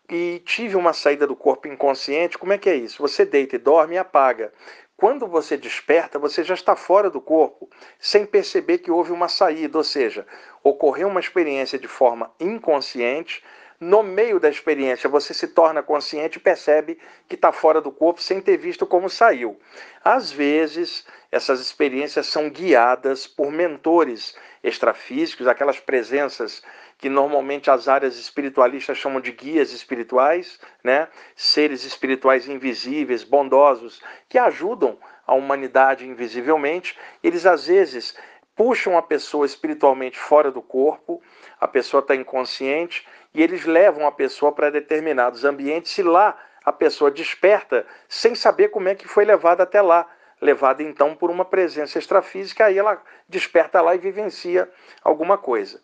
e, 0.09 0.41
tive 0.45 0.75
uma 0.75 0.93
saída 0.93 1.27
do 1.27 1.35
corpo 1.35 1.67
inconsciente. 1.67 2.37
Como 2.37 2.53
é 2.53 2.57
que 2.57 2.69
é 2.69 2.75
isso? 2.75 3.01
Você 3.01 3.25
deita 3.25 3.55
e 3.55 3.59
dorme 3.59 3.95
e 3.95 3.97
apaga. 3.97 4.51
Quando 4.97 5.27
você 5.27 5.55
desperta, 5.55 6.19
você 6.19 6.43
já 6.43 6.53
está 6.53 6.75
fora 6.75 7.09
do 7.09 7.21
corpo, 7.21 7.69
sem 7.97 8.25
perceber 8.25 8.79
que 8.79 8.91
houve 8.91 9.13
uma 9.13 9.29
saída, 9.29 9.77
ou 9.77 9.83
seja, 9.83 10.27
ocorreu 10.61 11.07
uma 11.07 11.21
experiência 11.21 11.79
de 11.79 11.87
forma 11.87 12.33
inconsciente. 12.39 13.41
No 13.79 14.03
meio 14.03 14.41
da 14.41 14.49
experiência, 14.49 15.09
você 15.09 15.33
se 15.33 15.47
torna 15.47 15.81
consciente 15.81 16.37
e 16.37 16.41
percebe 16.41 16.99
que 17.29 17.35
está 17.35 17.49
fora 17.49 17.79
do 17.79 17.93
corpo 17.93 18.21
sem 18.21 18.41
ter 18.41 18.57
visto 18.57 18.85
como 18.85 19.09
saiu. 19.09 19.57
Às 20.03 20.29
vezes, 20.29 21.05
essas 21.31 21.61
experiências 21.61 22.27
são 22.27 22.49
guiadas 22.49 23.25
por 23.25 23.49
mentores 23.49 24.35
extrafísicos, 24.61 25.47
aquelas 25.47 25.79
presenças 25.79 26.61
que 26.97 27.07
normalmente 27.07 27.71
as 27.71 27.87
áreas 27.87 28.17
espiritualistas 28.17 28.97
chamam 28.97 29.21
de 29.21 29.31
guias 29.31 29.71
espirituais, 29.71 30.59
né? 30.83 31.07
seres 31.33 31.85
espirituais 31.85 32.49
invisíveis, 32.49 33.23
bondosos, 33.23 34.01
que 34.27 34.37
ajudam 34.37 34.99
a 35.25 35.33
humanidade 35.33 36.05
invisivelmente. 36.05 36.97
Eles 37.23 37.45
às 37.45 37.67
vezes 37.67 38.13
puxam 38.59 38.97
a 38.97 39.01
pessoa 39.01 39.45
espiritualmente 39.45 40.19
fora 40.19 40.51
do 40.51 40.61
corpo, 40.61 41.21
a 41.59 41.67
pessoa 41.67 42.01
está 42.01 42.15
inconsciente, 42.15 43.07
e 43.33 43.43
eles 43.43 43.65
levam 43.65 44.07
a 44.07 44.11
pessoa 44.11 44.51
para 44.51 44.69
determinados 44.69 45.45
ambientes 45.45 45.97
e 45.97 46.03
lá 46.03 46.37
a 46.63 46.71
pessoa 46.71 47.11
desperta 47.11 47.85
sem 48.07 48.35
saber 48.35 48.69
como 48.69 48.89
é 48.89 48.95
que 48.95 49.07
foi 49.07 49.25
levada 49.25 49.63
até 49.63 49.81
lá 49.81 50.07
levada 50.41 50.81
então 50.81 51.15
por 51.15 51.29
uma 51.29 51.43
presença 51.43 51.99
extrafísica, 51.99 52.65
aí 52.65 52.77
ela 52.77 53.01
desperta 53.27 53.81
lá 53.81 53.93
e 53.95 53.97
vivencia 53.97 54.69
alguma 55.03 55.37
coisa. 55.37 55.81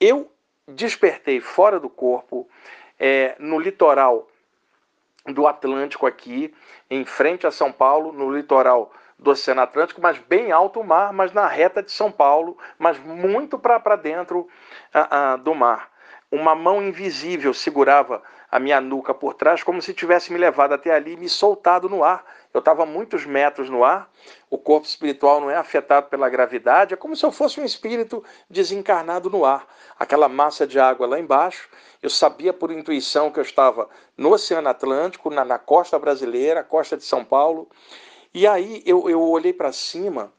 Eu 0.00 0.30
despertei 0.66 1.40
fora 1.40 1.78
do 1.78 1.90
corpo, 1.90 2.48
é, 2.98 3.34
no 3.38 3.58
litoral 3.58 4.28
do 5.26 5.46
Atlântico 5.46 6.06
aqui, 6.06 6.54
em 6.88 7.04
frente 7.04 7.46
a 7.46 7.50
São 7.50 7.70
Paulo, 7.70 8.12
no 8.12 8.34
litoral 8.34 8.92
do 9.18 9.30
Oceano 9.30 9.60
Atlântico, 9.60 10.00
mas 10.00 10.18
bem 10.18 10.50
alto 10.50 10.80
o 10.80 10.84
mar, 10.84 11.12
mas 11.12 11.32
na 11.32 11.46
reta 11.46 11.82
de 11.82 11.92
São 11.92 12.10
Paulo, 12.10 12.56
mas 12.78 12.98
muito 12.98 13.58
para 13.58 13.96
dentro 13.96 14.48
uh, 14.94 15.34
uh, 15.34 15.38
do 15.38 15.54
mar. 15.54 15.90
Uma 16.30 16.54
mão 16.54 16.80
invisível 16.80 17.52
segurava 17.52 18.22
a 18.50 18.58
minha 18.58 18.80
nuca 18.80 19.14
por 19.14 19.34
trás, 19.34 19.62
como 19.62 19.80
se 19.80 19.94
tivesse 19.94 20.32
me 20.32 20.38
levado 20.38 20.72
até 20.72 20.92
ali 20.92 21.12
e 21.12 21.16
me 21.16 21.28
soltado 21.28 21.88
no 21.88 22.02
ar. 22.02 22.24
Eu 22.52 22.58
estava 22.58 22.84
muitos 22.84 23.24
metros 23.24 23.70
no 23.70 23.84
ar, 23.84 24.10
o 24.48 24.58
corpo 24.58 24.86
espiritual 24.86 25.40
não 25.40 25.50
é 25.50 25.56
afetado 25.56 26.08
pela 26.08 26.28
gravidade, 26.28 26.94
é 26.94 26.96
como 26.96 27.14
se 27.14 27.24
eu 27.24 27.30
fosse 27.30 27.60
um 27.60 27.64
espírito 27.64 28.24
desencarnado 28.48 29.30
no 29.30 29.44
ar. 29.44 29.66
Aquela 29.96 30.28
massa 30.28 30.66
de 30.66 30.80
água 30.80 31.06
lá 31.06 31.20
embaixo, 31.20 31.68
eu 32.02 32.10
sabia 32.10 32.52
por 32.52 32.72
intuição 32.72 33.30
que 33.30 33.38
eu 33.38 33.44
estava 33.44 33.88
no 34.16 34.32
Oceano 34.32 34.68
Atlântico, 34.68 35.30
na, 35.30 35.44
na 35.44 35.58
costa 35.58 35.96
brasileira, 35.98 36.64
costa 36.64 36.96
de 36.96 37.04
São 37.04 37.24
Paulo. 37.24 37.68
E 38.34 38.46
aí 38.46 38.82
eu, 38.84 39.08
eu 39.08 39.20
olhei 39.20 39.52
para 39.52 39.72
cima 39.72 40.32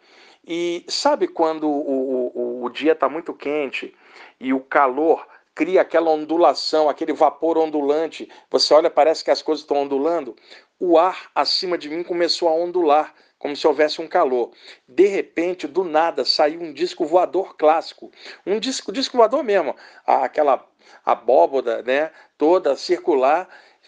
e 0.46 0.84
sabe 0.88 1.28
quando 1.28 1.70
o, 1.70 2.32
o, 2.36 2.66
o 2.66 2.70
dia 2.70 2.92
está 2.92 3.08
muito 3.08 3.34
quente 3.34 3.96
e 4.42 4.54
o 4.54 4.60
calor 4.60 5.26
cria 5.54 5.82
aquela 5.82 6.10
ondulação, 6.10 6.90
aquele 6.90 7.14
vapor 7.14 7.58
ondulante. 7.58 8.28
Você 8.50 8.74
olha, 8.74 8.90
parece 8.90 9.24
que 9.24 9.30
as 9.30 9.42
coisas 9.42 9.62
estão 9.62 9.78
ondulando. 9.78 10.36
O 10.80 10.98
ar 10.98 11.30
acima 11.36 11.78
de 11.78 11.88
mim 11.90 12.04
começou 12.04 12.50
a 12.50 12.54
ondular, 12.54 13.14
como 13.38 13.56
se 13.56 13.68
houvesse 13.68 14.02
um 14.02 14.08
calor. 14.08 14.52
De 14.88 15.06
repente, 15.06 15.68
do 15.68 15.84
nada, 15.84 16.26
saiu 16.26 16.60
um 16.60 16.74
disco 16.74 17.06
voador 17.06 17.56
clássico. 17.56 18.12
Um 18.46 18.60
disco, 18.60 18.92
disco 18.92 19.16
voador 19.16 19.44
mesmo. 19.44 19.76
Aquela 20.06 20.66
abóboda, 21.06 21.84
né, 21.84 22.12
toda 22.38 22.76
circular 22.76 23.48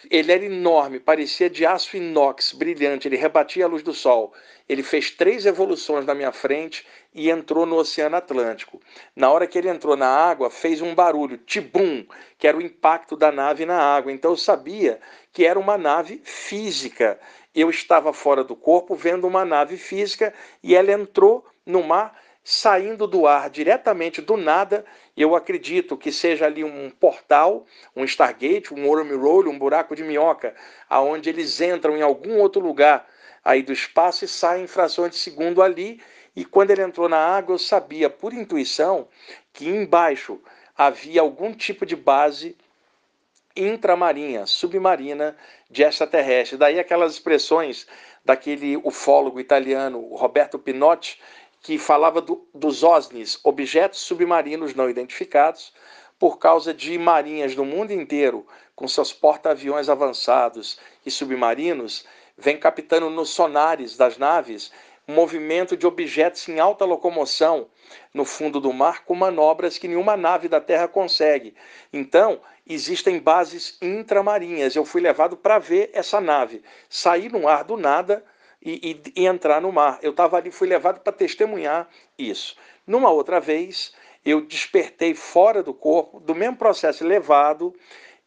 ele 0.10 0.32
era 0.32 0.46
enorme, 0.46 1.00
parecia 1.00 1.50
de 1.50 1.66
aço 1.66 1.96
inox, 1.96 2.52
brilhante, 2.52 3.08
ele 3.08 3.16
rebatia 3.16 3.66
a 3.66 3.68
luz 3.68 3.84
do 3.84 3.94
sol. 3.94 4.34
Ele 4.68 4.84
fez 4.84 5.12
três 5.12 5.46
evoluções 5.46 6.06
na 6.06 6.16
minha 6.16 6.32
frente 6.32 6.86
e 7.14 7.30
entrou 7.30 7.66
no 7.66 7.76
Oceano 7.76 8.16
Atlântico. 8.16 8.82
Na 9.16 9.30
hora 9.30 9.46
que 9.46 9.58
ele 9.58 9.70
entrou 9.70 9.96
na 9.96 10.08
água, 10.08 10.50
fez 10.50 10.82
um 10.82 10.96
barulho, 10.96 11.38
tibum, 11.38 12.06
que 12.38 12.48
era 12.48 12.58
o 12.58 12.62
impacto 12.62 13.16
da 13.16 13.32
nave 13.32 13.66
na 13.66 13.78
água. 13.78 14.12
Então 14.12 14.32
eu 14.32 14.38
sabia 14.38 15.00
que 15.32 15.46
era 15.46 15.60
uma 15.60 15.78
nave 15.78 16.22
física. 16.24 17.20
Eu 17.54 17.70
estava 17.70 18.14
fora 18.14 18.44
do 18.44 18.56
corpo 18.56 18.96
vendo 18.96 19.28
uma 19.28 19.46
nave 19.46 19.78
física 19.78 20.34
e 20.62 20.76
ela 20.76 20.92
entrou 20.92 21.46
no 21.66 21.84
mar 21.84 22.23
saindo 22.44 23.08
do 23.08 23.26
ar 23.26 23.50
diretamente 23.50 24.22
do 24.22 24.36
nada. 24.36 24.86
Eu 25.16 25.36
acredito 25.36 25.96
que 25.96 26.12
seja 26.12 26.46
ali 26.46 26.64
um 26.64 26.90
portal, 26.90 27.66
um 27.96 28.04
Stargate, 28.04 28.74
um 28.74 28.88
wormhole, 28.88 29.48
um 29.48 29.58
buraco 29.58 29.96
de 29.96 30.04
minhoca, 30.04 30.54
aonde 30.90 31.30
eles 31.30 31.62
entram 31.62 31.96
em 31.96 32.02
algum 32.02 32.40
outro 32.40 32.62
lugar 32.62 33.08
aí 33.44 33.62
do 33.62 33.72
espaço 33.72 34.26
e 34.26 34.28
saem 34.28 34.66
em 34.66 34.68
frações 34.68 35.12
de 35.12 35.18
segundo 35.18 35.62
ali. 35.62 36.02
E 36.36 36.44
quando 36.44 36.72
ele 36.72 36.82
entrou 36.82 37.08
na 37.08 37.18
água, 37.18 37.54
eu 37.54 37.60
sabia 37.60 38.10
por 38.10 38.34
intuição 38.34 39.08
que 39.54 39.70
embaixo 39.70 40.42
havia 40.76 41.22
algum 41.22 41.54
tipo 41.54 41.86
de 41.86 41.96
base 41.96 42.58
intramarinha, 43.56 44.48
submarina 44.48 45.38
de 45.70 45.84
extraterrestre. 45.84 46.58
Daí 46.58 46.80
aquelas 46.80 47.14
expressões 47.14 47.86
daquele 48.26 48.78
ufólogo 48.78 49.40
italiano, 49.40 50.16
Roberto 50.16 50.58
Pinotti, 50.58 51.22
que 51.64 51.78
falava 51.78 52.22
do, 52.22 52.46
dos 52.54 52.84
OSNIs, 52.84 53.40
objetos 53.42 54.02
submarinos 54.02 54.76
não 54.76 54.90
identificados, 54.90 55.74
por 56.20 56.38
causa 56.38 56.74
de 56.74 56.98
marinhas 56.98 57.56
do 57.56 57.64
mundo 57.64 57.92
inteiro, 57.92 58.46
com 58.76 58.88
seus 58.88 59.14
porta-aviões 59.14 59.88
avançados 59.88 60.78
e 61.06 61.10
submarinos, 61.10 62.06
vem 62.38 62.58
captando 62.58 63.10
nos 63.10 63.30
sonares 63.30 63.96
das 63.96 64.18
naves 64.18 64.72
movimento 65.08 65.76
de 65.76 65.86
objetos 65.86 66.48
em 66.48 66.60
alta 66.60 66.86
locomoção 66.86 67.68
no 68.14 68.24
fundo 68.24 68.60
do 68.60 68.72
mar 68.72 69.04
com 69.06 69.16
manobras 69.16 69.78
que 69.78 69.88
nenhuma 69.88 70.16
nave 70.16 70.48
da 70.48 70.62
Terra 70.62 70.88
consegue. 70.88 71.56
Então, 71.92 72.42
existem 72.68 73.20
bases 73.20 73.78
intramarinhas. 73.82 74.76
Eu 74.76 74.86
fui 74.86 75.02
levado 75.02 75.36
para 75.36 75.60
ver 75.60 75.90
essa 75.94 76.22
nave 76.22 76.62
sair 76.90 77.32
no 77.32 77.48
ar 77.48 77.64
do 77.64 77.76
nada 77.76 78.24
e, 78.64 79.02
e, 79.16 79.22
e 79.22 79.26
entrar 79.28 79.62
no 79.62 79.72
mar. 79.72 80.00
Eu 80.02 80.12
estava 80.12 80.38
ali, 80.38 80.50
fui 80.50 80.68
levado 80.68 81.02
para 81.02 81.12
testemunhar 81.12 81.88
isso. 82.18 82.56
Numa 82.88 83.12
outra 83.12 83.40
vez, 83.40 83.94
eu 84.26 84.42
despertei 84.42 85.14
fora 85.14 85.62
do 85.62 85.74
corpo, 85.74 86.20
do 86.20 86.34
mesmo 86.34 86.56
processo 86.56 87.06
levado 87.06 87.74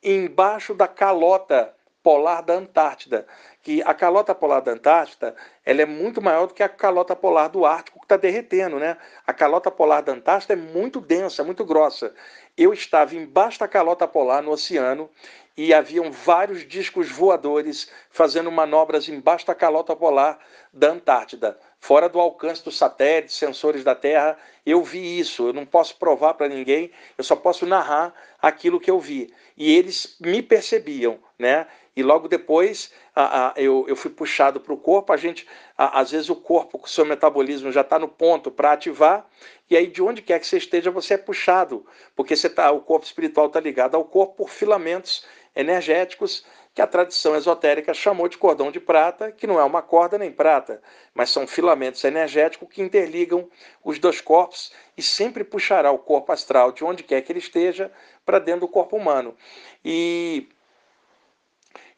embaixo 0.03 0.75
da 0.75 0.87
calota 0.87 1.75
polar 2.03 2.41
da 2.41 2.55
Antártida, 2.55 3.27
que 3.63 3.83
a 3.83 3.93
calota 3.93 4.33
polar 4.33 4.61
da 4.61 4.71
Antártida 4.71 5.35
ela 5.65 5.83
é 5.83 5.87
muito 5.87 6.23
maior 6.23 6.47
do 6.47 6.55
que 6.55 6.63
a 6.63 6.69
calota 6.69 7.17
polar 7.17 7.49
do 7.49 7.67
Ártico 7.67 7.99
que 7.99 8.05
está 8.05 8.17
derretendo, 8.17 8.79
né? 8.79 8.97
A 9.27 9.33
calota 9.33 9.73
polar 9.73 10.03
da 10.03 10.13
Antártida 10.13 10.53
é 10.53 10.57
muito 10.57 11.01
densa, 11.01 11.43
muito 11.43 11.65
grossa. 11.65 12.15
Eu 12.57 12.73
estava 12.73 13.17
embaixo 13.17 13.59
da 13.59 13.67
calota 13.67 14.07
polar 14.07 14.41
no 14.41 14.53
oceano 14.53 15.11
e 15.57 15.73
haviam 15.73 16.13
vários 16.13 16.67
discos 16.67 17.11
voadores 17.11 17.91
fazendo 18.11 18.53
manobras 18.53 19.09
embaixo 19.09 19.47
da 19.47 19.55
calota 19.55 19.97
polar 19.97 20.39
da 20.73 20.91
Antártida, 20.91 21.59
fora 21.81 22.09
do 22.09 22.21
alcance 22.21 22.63
dos 22.63 22.77
satélites, 22.77 23.37
sensores 23.37 23.83
da 23.83 23.95
Terra. 23.95 24.37
Eu 24.67 24.83
vi 24.83 25.19
isso, 25.19 25.49
eu 25.49 25.53
não 25.55 25.65
posso 25.65 25.97
provar 25.97 26.35
para 26.35 26.49
ninguém, 26.49 26.91
eu 27.17 27.25
só 27.25 27.35
posso 27.35 27.65
narrar 27.65 28.13
aquilo 28.41 28.81
que 28.81 28.91
eu 28.91 29.01
vi. 29.01 29.33
E 29.57 29.75
eles 29.75 30.17
me 30.21 30.43
percebiam, 30.43 31.19
né? 31.39 31.67
E 31.97 32.03
logo 32.03 32.29
depois 32.29 32.93
a, 33.15 33.49
a, 33.49 33.55
eu, 33.57 33.87
eu 33.89 33.97
fui 33.97 34.11
puxado 34.11 34.61
para 34.61 34.75
o 34.75 34.77
corpo. 34.77 35.15
A 35.15 35.17
gente, 35.17 35.47
a, 35.79 35.99
às 36.01 36.11
vezes, 36.11 36.29
o 36.29 36.37
corpo, 36.37 36.79
o 36.85 36.87
seu 36.87 37.07
metabolismo 37.07 37.73
já 37.73 37.81
está 37.81 37.99
no 37.99 38.07
ponto 38.07 38.51
para 38.51 38.73
ativar, 38.73 39.27
e 39.71 39.77
aí 39.77 39.87
de 39.87 40.03
onde 40.03 40.21
quer 40.21 40.39
que 40.39 40.47
você 40.47 40.59
esteja, 40.59 40.91
você 40.91 41.15
é 41.15 41.19
puxado, 41.19 41.87
porque 42.15 42.37
você 42.37 42.51
tá, 42.51 42.71
o 42.71 42.83
corpo 42.83 43.07
espiritual 43.07 43.47
está 43.47 43.59
ligado 43.59 43.95
ao 43.95 44.05
corpo 44.05 44.35
por 44.35 44.51
filamentos 44.51 45.25
energéticos 45.57 46.45
que 46.75 46.83
a 46.83 46.87
tradição 46.87 47.35
esotérica 47.35 47.95
chamou 47.95 48.29
de 48.29 48.37
cordão 48.37 48.71
de 48.71 48.79
prata, 48.79 49.33
que 49.33 49.47
não 49.47 49.59
é 49.59 49.65
uma 49.65 49.81
corda 49.81 50.19
nem 50.19 50.31
prata, 50.31 50.83
mas 51.15 51.31
são 51.31 51.47
filamentos 51.47 52.05
energéticos 52.05 52.69
que 52.69 52.83
interligam 52.83 53.49
os 53.83 53.99
dois 53.99 54.21
corpos 54.21 54.71
e 54.95 55.03
sempre 55.03 55.43
puxará 55.43 55.91
o 55.91 55.99
corpo 55.99 56.33
astral 56.33 56.73
de 56.73 56.85
onde 56.85 57.03
quer 57.03 57.23
que 57.23 57.33
ele 57.33 57.39
esteja 57.39 57.91
para 58.27 58.39
dentro 58.39 58.61
do 58.61 58.69
corpo 58.69 58.95
humano. 58.95 59.35
E 59.83 60.47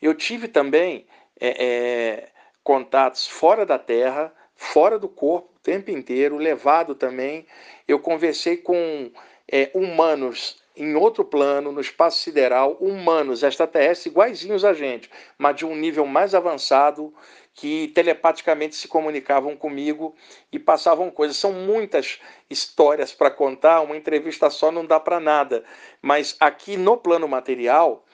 eu 0.00 0.14
tive 0.14 0.46
também 0.46 1.08
é, 1.40 1.64
é, 1.64 2.28
contatos 2.62 3.26
fora 3.26 3.66
da 3.66 3.80
Terra, 3.80 4.32
fora 4.54 4.96
do 4.96 5.08
corpo, 5.08 5.48
o 5.56 5.60
tempo 5.60 5.90
inteiro, 5.90 6.36
levado 6.36 6.94
também. 6.94 7.46
Eu 7.88 7.98
conversei 7.98 8.56
com 8.56 9.10
é, 9.50 9.72
humanos 9.74 10.62
em 10.78 10.94
outro 10.94 11.24
plano, 11.24 11.72
no 11.72 11.80
espaço 11.80 12.18
sideral, 12.22 12.76
humanos 12.80 13.42
extraterrestres 13.42 14.06
iguaizinhos 14.06 14.64
a 14.64 14.72
gente, 14.72 15.10
mas 15.36 15.56
de 15.56 15.66
um 15.66 15.74
nível 15.74 16.06
mais 16.06 16.34
avançado, 16.34 17.12
que 17.58 17.88
telepaticamente 17.88 18.76
se 18.76 18.86
comunicavam 18.86 19.56
comigo 19.56 20.14
e 20.52 20.60
passavam 20.60 21.10
coisas. 21.10 21.36
São 21.36 21.52
muitas 21.52 22.20
histórias 22.48 23.12
para 23.12 23.32
contar, 23.32 23.80
uma 23.80 23.96
entrevista 23.96 24.48
só 24.48 24.70
não 24.70 24.86
dá 24.86 25.00
para 25.00 25.18
nada, 25.18 25.64
mas 26.00 26.36
aqui 26.38 26.76
no 26.76 26.96
plano 26.96 27.26
material, 27.26 28.06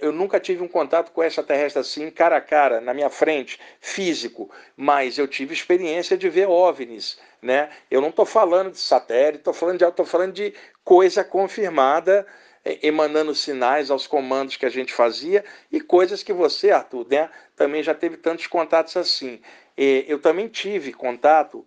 eu 0.00 0.10
nunca 0.10 0.40
tive 0.40 0.62
um 0.62 0.68
contato 0.68 1.12
com 1.12 1.22
extraterrestre 1.22 1.80
assim, 1.80 2.10
cara 2.10 2.38
a 2.38 2.40
cara, 2.40 2.80
na 2.80 2.94
minha 2.94 3.10
frente, 3.10 3.60
físico, 3.78 4.50
mas 4.74 5.18
eu 5.18 5.28
tive 5.28 5.52
experiência 5.52 6.16
de 6.16 6.30
ver 6.30 6.48
OVNIs, 6.48 7.18
né? 7.42 7.68
Eu 7.90 8.00
não 8.00 8.10
estou 8.10 8.24
falando 8.24 8.70
de 8.70 8.78
satélite, 8.78 9.38
estou 9.38 9.52
falando 9.52 9.78
de, 9.78 9.92
tô 9.92 10.04
falando 10.04 10.32
de 10.32 10.54
coisa 10.84 11.24
confirmada, 11.24 12.24
emanando 12.64 13.34
sinais 13.34 13.90
aos 13.90 14.06
comandos 14.06 14.56
que 14.56 14.64
a 14.64 14.70
gente 14.70 14.92
fazia 14.92 15.44
e 15.70 15.80
coisas 15.80 16.22
que 16.22 16.32
você, 16.32 16.70
Arthur, 16.70 17.06
né, 17.10 17.28
também 17.56 17.82
já 17.82 17.92
teve 17.92 18.16
tantos 18.16 18.46
contatos 18.46 18.96
assim. 18.96 19.40
Eu 19.76 20.20
também 20.20 20.48
tive 20.48 20.92
contato 20.92 21.66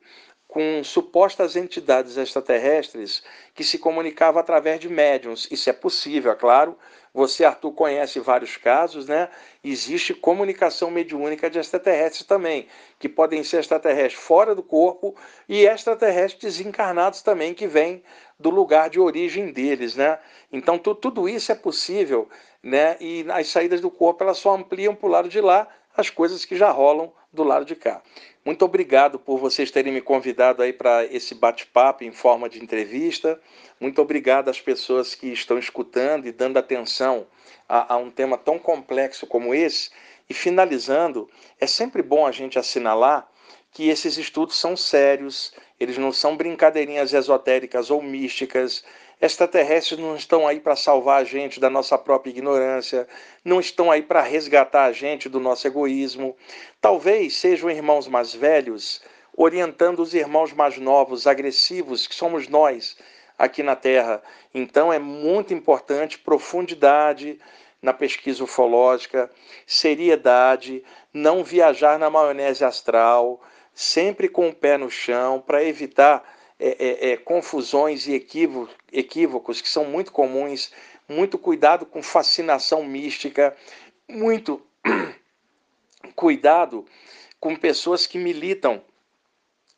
com 0.56 0.82
supostas 0.86 1.58
entidades 1.58 2.16
extraterrestres 2.16 3.22
que 3.54 3.62
se 3.62 3.78
comunicavam 3.78 4.40
através 4.40 4.80
de 4.80 4.88
médiums. 4.88 5.50
Isso 5.52 5.70
é 5.70 5.74
possível, 5.74 6.32
é 6.32 6.36
claro. 6.36 6.78
Você, 7.14 7.44
Arthur, 7.44 7.74
conhece 7.74 8.22
vários 8.22 8.56
casos, 8.56 9.06
né? 9.06 9.28
Existe 9.62 10.14
comunicação 10.14 10.90
mediúnica 10.90 11.50
de 11.50 11.60
extraterrestres 11.60 12.26
também, 12.26 12.70
que 12.98 13.10
podem 13.10 13.44
ser 13.44 13.60
extraterrestres 13.60 14.14
fora 14.14 14.56
do 14.56 14.64
corpo 14.64 15.14
e 15.50 15.66
extraterrestres 15.66 16.62
encarnados 16.62 17.22
também, 17.22 17.54
que 17.54 17.68
vêm 17.68 18.02
do 18.40 18.50
lugar 18.50 18.90
de 18.90 18.98
origem 18.98 19.52
deles, 19.52 19.98
né? 19.98 20.18
Então 20.54 20.78
tu, 20.78 20.96
tudo 20.96 21.28
isso 21.28 21.52
é 21.52 21.56
possível, 21.56 22.30
né? 22.64 22.96
E 23.02 23.26
as 23.30 23.48
saídas 23.48 23.82
do 23.82 23.92
corpo 23.92 24.24
elas 24.24 24.38
só 24.38 24.56
ampliam 24.56 24.96
para 24.96 25.08
o 25.08 25.12
lado 25.12 25.28
de 25.28 25.42
lá 25.42 25.68
as 25.96 26.10
coisas 26.10 26.46
que 26.46 26.56
já 26.56 26.72
rolam 26.72 27.12
do 27.32 27.44
lado 27.44 27.66
de 27.66 27.76
cá. 27.76 28.02
Muito 28.44 28.64
obrigado 28.64 29.18
por 29.18 29.40
vocês 29.40 29.72
terem 29.72 29.92
me 29.92 30.02
convidado 30.02 30.62
aí 30.62 30.72
para 30.72 31.06
esse 31.06 31.34
bate-papo 31.34 32.04
em 32.04 32.12
forma 32.12 32.48
de 32.48 32.62
entrevista. 32.62 33.40
Muito 33.80 34.02
obrigado 34.02 34.50
às 34.50 34.62
pessoas 34.62 35.16
que 35.16 35.28
estão 35.28 35.58
escutando 35.58 36.28
e 36.28 36.32
dando 36.32 36.58
atenção 36.58 37.26
a, 37.68 37.96
a 37.96 37.98
um 37.98 38.12
tema 38.12 38.38
tão 38.38 38.60
complexo 38.60 39.26
como 39.26 39.54
esse. 39.54 39.90
E 40.30 40.34
finalizando, 40.34 41.30
é 41.60 41.68
sempre 41.68 42.04
bom 42.04 42.26
a 42.26 42.32
gente 42.32 42.60
assinalar 42.60 43.28
que 43.72 43.90
esses 43.90 44.18
estudos 44.18 44.58
são 44.58 44.78
sérios, 44.78 45.54
eles 45.80 45.98
não 45.98 46.12
são 46.12 46.38
brincadeirinhas 46.38 47.14
esotéricas 47.14 47.92
ou 47.92 48.02
místicas, 48.02 48.86
Extraterrestres 49.22 50.00
não 50.00 50.16
estão 50.16 50.48
aí 50.48 50.60
para 50.60 50.76
salvar 50.76 51.22
a 51.22 51.24
gente 51.24 51.60
da 51.60 51.70
nossa 51.70 51.98
própria 51.98 52.32
ignorância, 52.32 53.08
não 53.44 53.60
estão 53.60 53.90
aí 53.90 54.02
para 54.02 54.22
resgatar 54.22 54.86
a 54.86 54.92
gente 54.92 55.30
do 55.30 55.40
nosso 55.40 55.66
egoísmo. 55.66 56.36
Talvez 56.82 57.36
sejam 57.38 57.70
irmãos 57.70 58.08
mais 58.08 58.34
velhos 58.34 59.02
orientando 59.36 60.00
os 60.00 60.14
irmãos 60.14 60.54
mais 60.54 60.78
novos, 60.78 61.28
agressivos, 61.28 62.08
que 62.08 62.16
somos 62.16 62.48
nós 62.48 62.98
aqui 63.38 63.62
na 63.62 63.76
Terra. 63.76 64.22
Então 64.54 64.92
é 64.92 65.00
muito 65.00 65.54
importante 65.54 66.18
profundidade 66.18 67.40
na 67.82 67.94
pesquisa 67.94 68.44
ufológica, 68.44 69.30
seriedade, 69.68 70.84
não 71.14 71.44
viajar 71.44 72.00
na 72.00 72.10
maionese 72.10 72.64
astral, 72.64 73.42
sempre 73.74 74.28
com 74.30 74.50
o 74.50 74.56
pé 74.56 74.78
no 74.78 74.90
chão 74.90 75.44
para 75.46 75.64
evitar 75.64 76.24
é, 76.60 77.10
é, 77.10 77.12
é, 77.12 77.18
confusões 77.18 78.08
e 78.08 78.14
equívocos, 78.14 78.76
equívocos 78.92 79.62
que 79.62 79.70
são 79.70 79.86
muito 79.86 80.12
comuns, 80.12 80.72
muito 81.08 81.38
cuidado 81.38 81.86
com 81.86 82.02
fascinação 82.02 82.84
mística, 82.84 83.56
muito 84.08 84.62
cuidado 86.16 86.86
com 87.40 87.56
pessoas 87.56 88.08
que 88.08 88.18
militam 88.18 88.82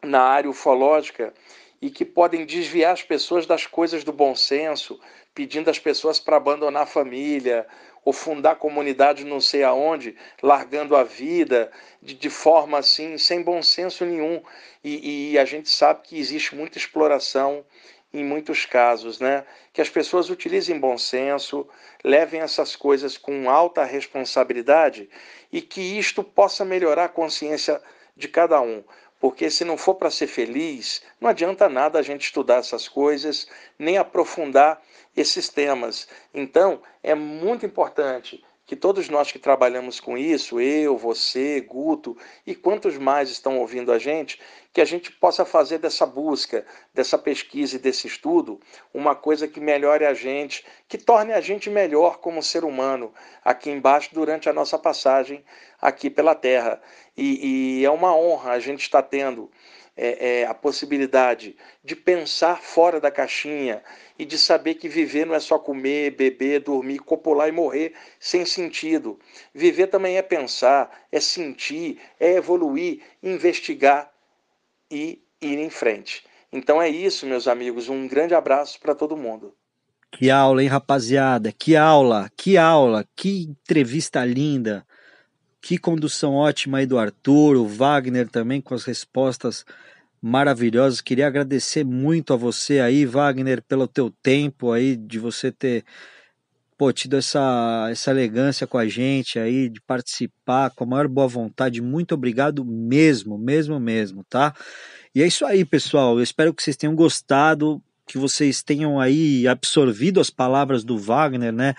na 0.03 0.21
área 0.21 0.49
ufológica 0.49 1.33
e 1.81 1.89
que 1.89 2.05
podem 2.05 2.45
desviar 2.45 2.93
as 2.93 3.03
pessoas 3.03 3.45
das 3.45 3.65
coisas 3.65 4.03
do 4.03 4.13
bom 4.13 4.35
senso, 4.35 4.99
pedindo 5.33 5.69
as 5.69 5.79
pessoas 5.79 6.19
para 6.19 6.37
abandonar 6.37 6.83
a 6.83 6.87
família 6.87 7.67
ou 8.07 8.13
fundar 8.13 8.55
comunidade 8.55 9.25
não 9.25 9.41
sei 9.41 9.65
aonde, 9.65 10.15
largando 10.41 10.95
a 10.95 11.03
vida 11.03 11.69
de, 12.01 12.13
de 12.13 12.29
forma 12.29 12.77
assim, 12.77 13.17
sem 13.17 13.41
bom 13.41 13.61
senso 13.61 14.05
nenhum. 14.05 14.41
E, 14.81 15.33
e 15.33 15.37
a 15.37 15.43
gente 15.43 15.69
sabe 15.69 16.03
que 16.03 16.17
existe 16.17 16.55
muita 16.55 16.77
exploração 16.77 17.65
em 18.13 18.23
muitos 18.23 18.65
casos, 18.65 19.19
né? 19.19 19.43
Que 19.73 19.81
as 19.81 19.89
pessoas 19.89 20.29
utilizem 20.29 20.79
bom 20.79 20.97
senso, 20.97 21.67
levem 22.01 22.39
essas 22.39 22.77
coisas 22.77 23.17
com 23.17 23.49
alta 23.49 23.83
responsabilidade 23.83 25.09
e 25.51 25.61
que 25.61 25.81
isto 25.81 26.23
possa 26.23 26.63
melhorar 26.63 27.03
a 27.03 27.09
consciência 27.09 27.81
de 28.15 28.29
cada 28.29 28.61
um. 28.61 28.85
Porque 29.19 29.49
se 29.49 29.65
não 29.65 29.77
for 29.77 29.95
para 29.95 30.11
ser 30.11 30.27
feliz, 30.27 31.01
não 31.19 31.29
adianta 31.29 31.67
nada 31.67 31.97
a 31.97 32.03
gente 32.03 32.25
estudar 32.25 32.57
essas 32.57 32.87
coisas, 32.87 33.47
nem 33.77 33.97
aprofundar 33.97 34.81
esses 35.15 35.49
temas. 35.49 36.07
Então, 36.33 36.81
é 37.01 37.15
muito 37.15 37.65
importante 37.65 38.43
que 38.67 38.75
todos 38.75 39.07
nós 39.07 39.31
que 39.31 39.39
trabalhamos 39.39 40.01
com 40.01 40.17
isso, 40.17 40.59
eu, 40.59 40.97
você, 40.97 41.61
Guto 41.61 42.17
e 42.45 42.53
quantos 42.53 42.97
mais 42.97 43.29
estão 43.29 43.57
ouvindo 43.59 43.93
a 43.93 43.97
gente, 43.97 44.41
que 44.73 44.81
a 44.81 44.85
gente 44.85 45.09
possa 45.09 45.45
fazer 45.45 45.77
dessa 45.77 46.05
busca, 46.05 46.65
dessa 46.93 47.17
pesquisa 47.17 47.77
e 47.77 47.79
desse 47.79 48.07
estudo 48.07 48.59
uma 48.93 49.15
coisa 49.15 49.47
que 49.47 49.61
melhore 49.61 50.05
a 50.05 50.13
gente, 50.13 50.65
que 50.85 50.97
torne 50.97 51.31
a 51.31 51.39
gente 51.39 51.69
melhor 51.69 52.17
como 52.17 52.43
ser 52.43 52.65
humano 52.65 53.13
aqui 53.43 53.71
embaixo 53.71 54.09
durante 54.13 54.49
a 54.49 54.53
nossa 54.53 54.77
passagem 54.77 55.45
aqui 55.81 56.09
pela 56.09 56.35
Terra. 56.35 56.81
E, 57.15 57.79
e 57.79 57.85
é 57.85 57.89
uma 57.89 58.13
honra 58.13 58.51
a 58.51 58.59
gente 58.59 58.81
estar 58.81 59.01
tendo 59.01 59.49
é, 59.97 60.41
é, 60.41 60.45
a 60.45 60.53
possibilidade 60.53 61.57
de 61.83 61.95
pensar 61.95 62.61
fora 62.61 63.01
da 63.01 63.09
caixinha 63.09 63.81
e 64.17 64.23
de 64.23 64.37
saber 64.37 64.75
que 64.75 64.87
viver 64.87 65.25
não 65.25 65.33
é 65.33 65.39
só 65.39 65.57
comer, 65.57 66.11
beber, 66.11 66.61
dormir, 66.61 66.99
copular 66.99 67.49
e 67.49 67.51
morrer 67.51 67.93
sem 68.19 68.45
sentido. 68.45 69.19
Viver 69.53 69.87
também 69.87 70.17
é 70.17 70.21
pensar, 70.21 71.07
é 71.11 71.19
sentir, 71.19 71.99
é 72.19 72.33
evoluir, 72.33 73.01
investigar 73.23 74.11
e 74.89 75.21
ir 75.41 75.57
em 75.57 75.69
frente. 75.69 76.23
Então 76.53 76.81
é 76.81 76.87
isso, 76.87 77.25
meus 77.25 77.47
amigos. 77.47 77.89
Um 77.89 78.07
grande 78.07 78.33
abraço 78.33 78.79
para 78.79 78.95
todo 78.95 79.17
mundo. 79.17 79.53
Que 80.11 80.29
aula, 80.29 80.63
hein, 80.63 80.69
rapaziada? 80.69 81.51
Que 81.51 81.75
aula, 81.75 82.31
que 82.37 82.57
aula, 82.57 83.05
que 83.15 83.43
entrevista 83.43 84.23
linda. 84.23 84.86
Que 85.67 85.77
condução 85.77 86.33
ótima 86.33 86.77
aí 86.77 86.85
do 86.85 86.97
Arthur, 86.97 87.57
o 87.57 87.67
Wagner 87.67 88.29
também 88.29 88.61
com 88.61 88.73
as 88.73 88.85
respostas 88.85 89.65
maravilhosas. 90.21 91.01
Queria 91.01 91.27
agradecer 91.27 91.83
muito 91.83 92.31
a 92.31 92.37
você 92.37 92.79
aí, 92.79 93.05
Wagner, 93.05 93.61
pelo 93.61 93.85
teu 93.85 94.09
tempo 94.09 94.71
aí, 94.71 94.95
de 94.95 95.19
você 95.19 95.51
ter 95.51 95.83
pô, 96.77 96.93
tido 96.93 97.17
essa, 97.17 97.89
essa 97.91 98.11
elegância 98.11 98.65
com 98.65 98.77
a 98.77 98.87
gente 98.87 99.39
aí, 99.39 99.67
de 99.67 99.81
participar 99.81 100.69
com 100.69 100.85
a 100.85 100.87
maior 100.87 101.09
boa 101.09 101.27
vontade. 101.27 101.81
Muito 101.81 102.13
obrigado 102.13 102.63
mesmo, 102.63 103.37
mesmo, 103.37 103.77
mesmo, 103.77 104.23
tá? 104.23 104.55
E 105.13 105.21
é 105.21 105.27
isso 105.27 105.45
aí, 105.45 105.65
pessoal. 105.65 106.17
Eu 106.17 106.23
espero 106.23 106.53
que 106.53 106.63
vocês 106.63 106.77
tenham 106.77 106.95
gostado, 106.95 107.83
que 108.05 108.17
vocês 108.17 108.63
tenham 108.63 109.01
aí 109.01 109.45
absorvido 109.45 110.21
as 110.21 110.29
palavras 110.29 110.85
do 110.85 110.97
Wagner, 110.97 111.51
né? 111.51 111.75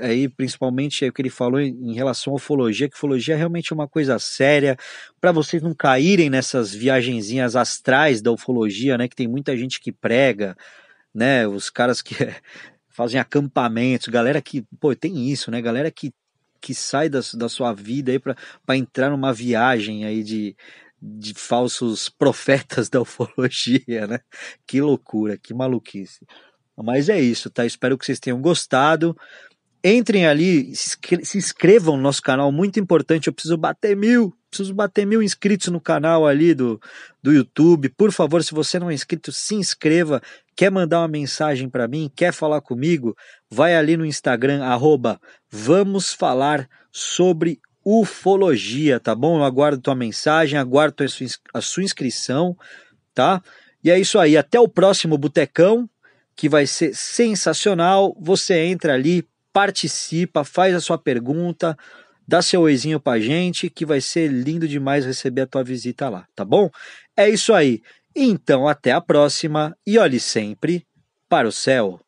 Aí, 0.00 0.26
principalmente 0.26 1.04
o 1.04 1.12
que 1.12 1.20
ele 1.20 1.28
falou 1.28 1.60
em, 1.60 1.92
relação 1.94 2.32
à 2.32 2.36
ufologia, 2.36 2.88
que 2.88 2.96
ufologia 2.96 3.34
é 3.34 3.36
realmente 3.36 3.74
uma 3.74 3.86
coisa 3.86 4.18
séria, 4.18 4.76
para 5.20 5.32
vocês 5.32 5.62
não 5.62 5.74
caírem 5.74 6.30
nessas 6.30 6.72
viagenzinhas 6.72 7.54
astrais 7.56 8.22
da 8.22 8.32
ufologia, 8.32 8.96
né? 8.96 9.06
Que 9.06 9.16
tem 9.16 9.28
muita 9.28 9.54
gente 9.56 9.80
que 9.80 9.92
prega, 9.92 10.56
né? 11.14 11.46
Os 11.46 11.68
caras 11.68 12.00
que 12.00 12.14
fazem 12.88 13.20
acampamentos, 13.20 14.08
galera 14.08 14.40
que, 14.40 14.64
pô, 14.80 14.94
tem 14.96 15.30
isso, 15.30 15.50
né? 15.50 15.60
Galera 15.60 15.90
que, 15.90 16.12
que 16.58 16.74
sai 16.74 17.10
da, 17.10 17.20
da 17.34 17.48
sua 17.48 17.74
vida 17.74 18.12
aí 18.12 18.18
para 18.18 18.36
entrar 18.76 19.10
numa 19.10 19.32
viagem 19.32 20.06
aí 20.06 20.22
de, 20.22 20.56
de 21.00 21.34
falsos 21.34 22.08
profetas 22.18 22.88
da 22.88 23.02
ufologia, 23.02 24.06
né? 24.06 24.20
Que 24.66 24.80
loucura, 24.80 25.36
que 25.36 25.52
maluquice. 25.52 26.26
Mas 26.76 27.10
é 27.10 27.20
isso, 27.20 27.50
tá? 27.50 27.66
Espero 27.66 27.98
que 27.98 28.06
vocês 28.06 28.18
tenham 28.18 28.40
gostado. 28.40 29.14
Entrem 29.84 30.26
ali, 30.26 30.72
se 30.76 31.36
inscrevam 31.36 31.96
no 31.96 32.02
nosso 32.02 32.22
canal, 32.22 32.52
muito 32.52 32.78
importante. 32.78 33.26
Eu 33.26 33.32
preciso 33.32 33.56
bater 33.56 33.96
mil, 33.96 34.32
preciso 34.48 34.72
bater 34.72 35.04
mil 35.04 35.20
inscritos 35.20 35.68
no 35.68 35.80
canal 35.80 36.24
ali 36.26 36.54
do, 36.54 36.80
do 37.20 37.32
YouTube. 37.32 37.88
Por 37.88 38.12
favor, 38.12 38.44
se 38.44 38.54
você 38.54 38.78
não 38.78 38.90
é 38.90 38.94
inscrito, 38.94 39.32
se 39.32 39.56
inscreva. 39.56 40.22
Quer 40.54 40.70
mandar 40.70 41.00
uma 41.00 41.08
mensagem 41.08 41.68
para 41.68 41.88
mim? 41.88 42.10
Quer 42.14 42.32
falar 42.32 42.60
comigo? 42.60 43.16
Vai 43.50 43.74
ali 43.74 43.96
no 43.96 44.06
Instagram, 44.06 44.62
arroba 44.62 45.20
Vamos 45.50 46.12
Falar 46.12 46.68
sobre 46.92 47.58
ufologia, 47.84 49.00
tá 49.00 49.14
bom? 49.14 49.38
Eu 49.38 49.44
aguardo 49.44 49.80
tua 49.80 49.94
mensagem, 49.94 50.58
aguardo 50.58 51.02
a 51.02 51.08
sua, 51.08 51.26
a 51.54 51.60
sua 51.60 51.82
inscrição, 51.82 52.56
tá? 53.12 53.42
E 53.82 53.90
é 53.90 53.98
isso 53.98 54.18
aí, 54.18 54.36
até 54.36 54.60
o 54.60 54.68
próximo 54.68 55.18
Botecão, 55.18 55.88
que 56.36 56.48
vai 56.48 56.66
ser 56.66 56.94
sensacional. 56.94 58.16
Você 58.20 58.54
entra 58.58 58.94
ali, 58.94 59.26
participa, 59.52 60.44
faz 60.44 60.74
a 60.74 60.80
sua 60.80 60.98
pergunta, 60.98 61.76
dá 62.26 62.40
seu 62.42 62.62
oizinho 62.62 63.00
pra 63.00 63.20
gente, 63.20 63.70
que 63.70 63.84
vai 63.84 64.00
ser 64.00 64.28
lindo 64.28 64.66
demais 64.66 65.04
receber 65.04 65.42
a 65.42 65.46
tua 65.46 65.64
visita 65.64 66.08
lá, 66.08 66.26
tá 66.34 66.44
bom? 66.44 66.70
É 67.16 67.28
isso 67.28 67.52
aí. 67.52 67.82
Então, 68.14 68.68
até 68.68 68.92
a 68.92 69.00
próxima 69.00 69.76
e 69.86 69.98
olhe 69.98 70.20
sempre 70.20 70.86
para 71.28 71.48
o 71.48 71.52
céu. 71.52 72.01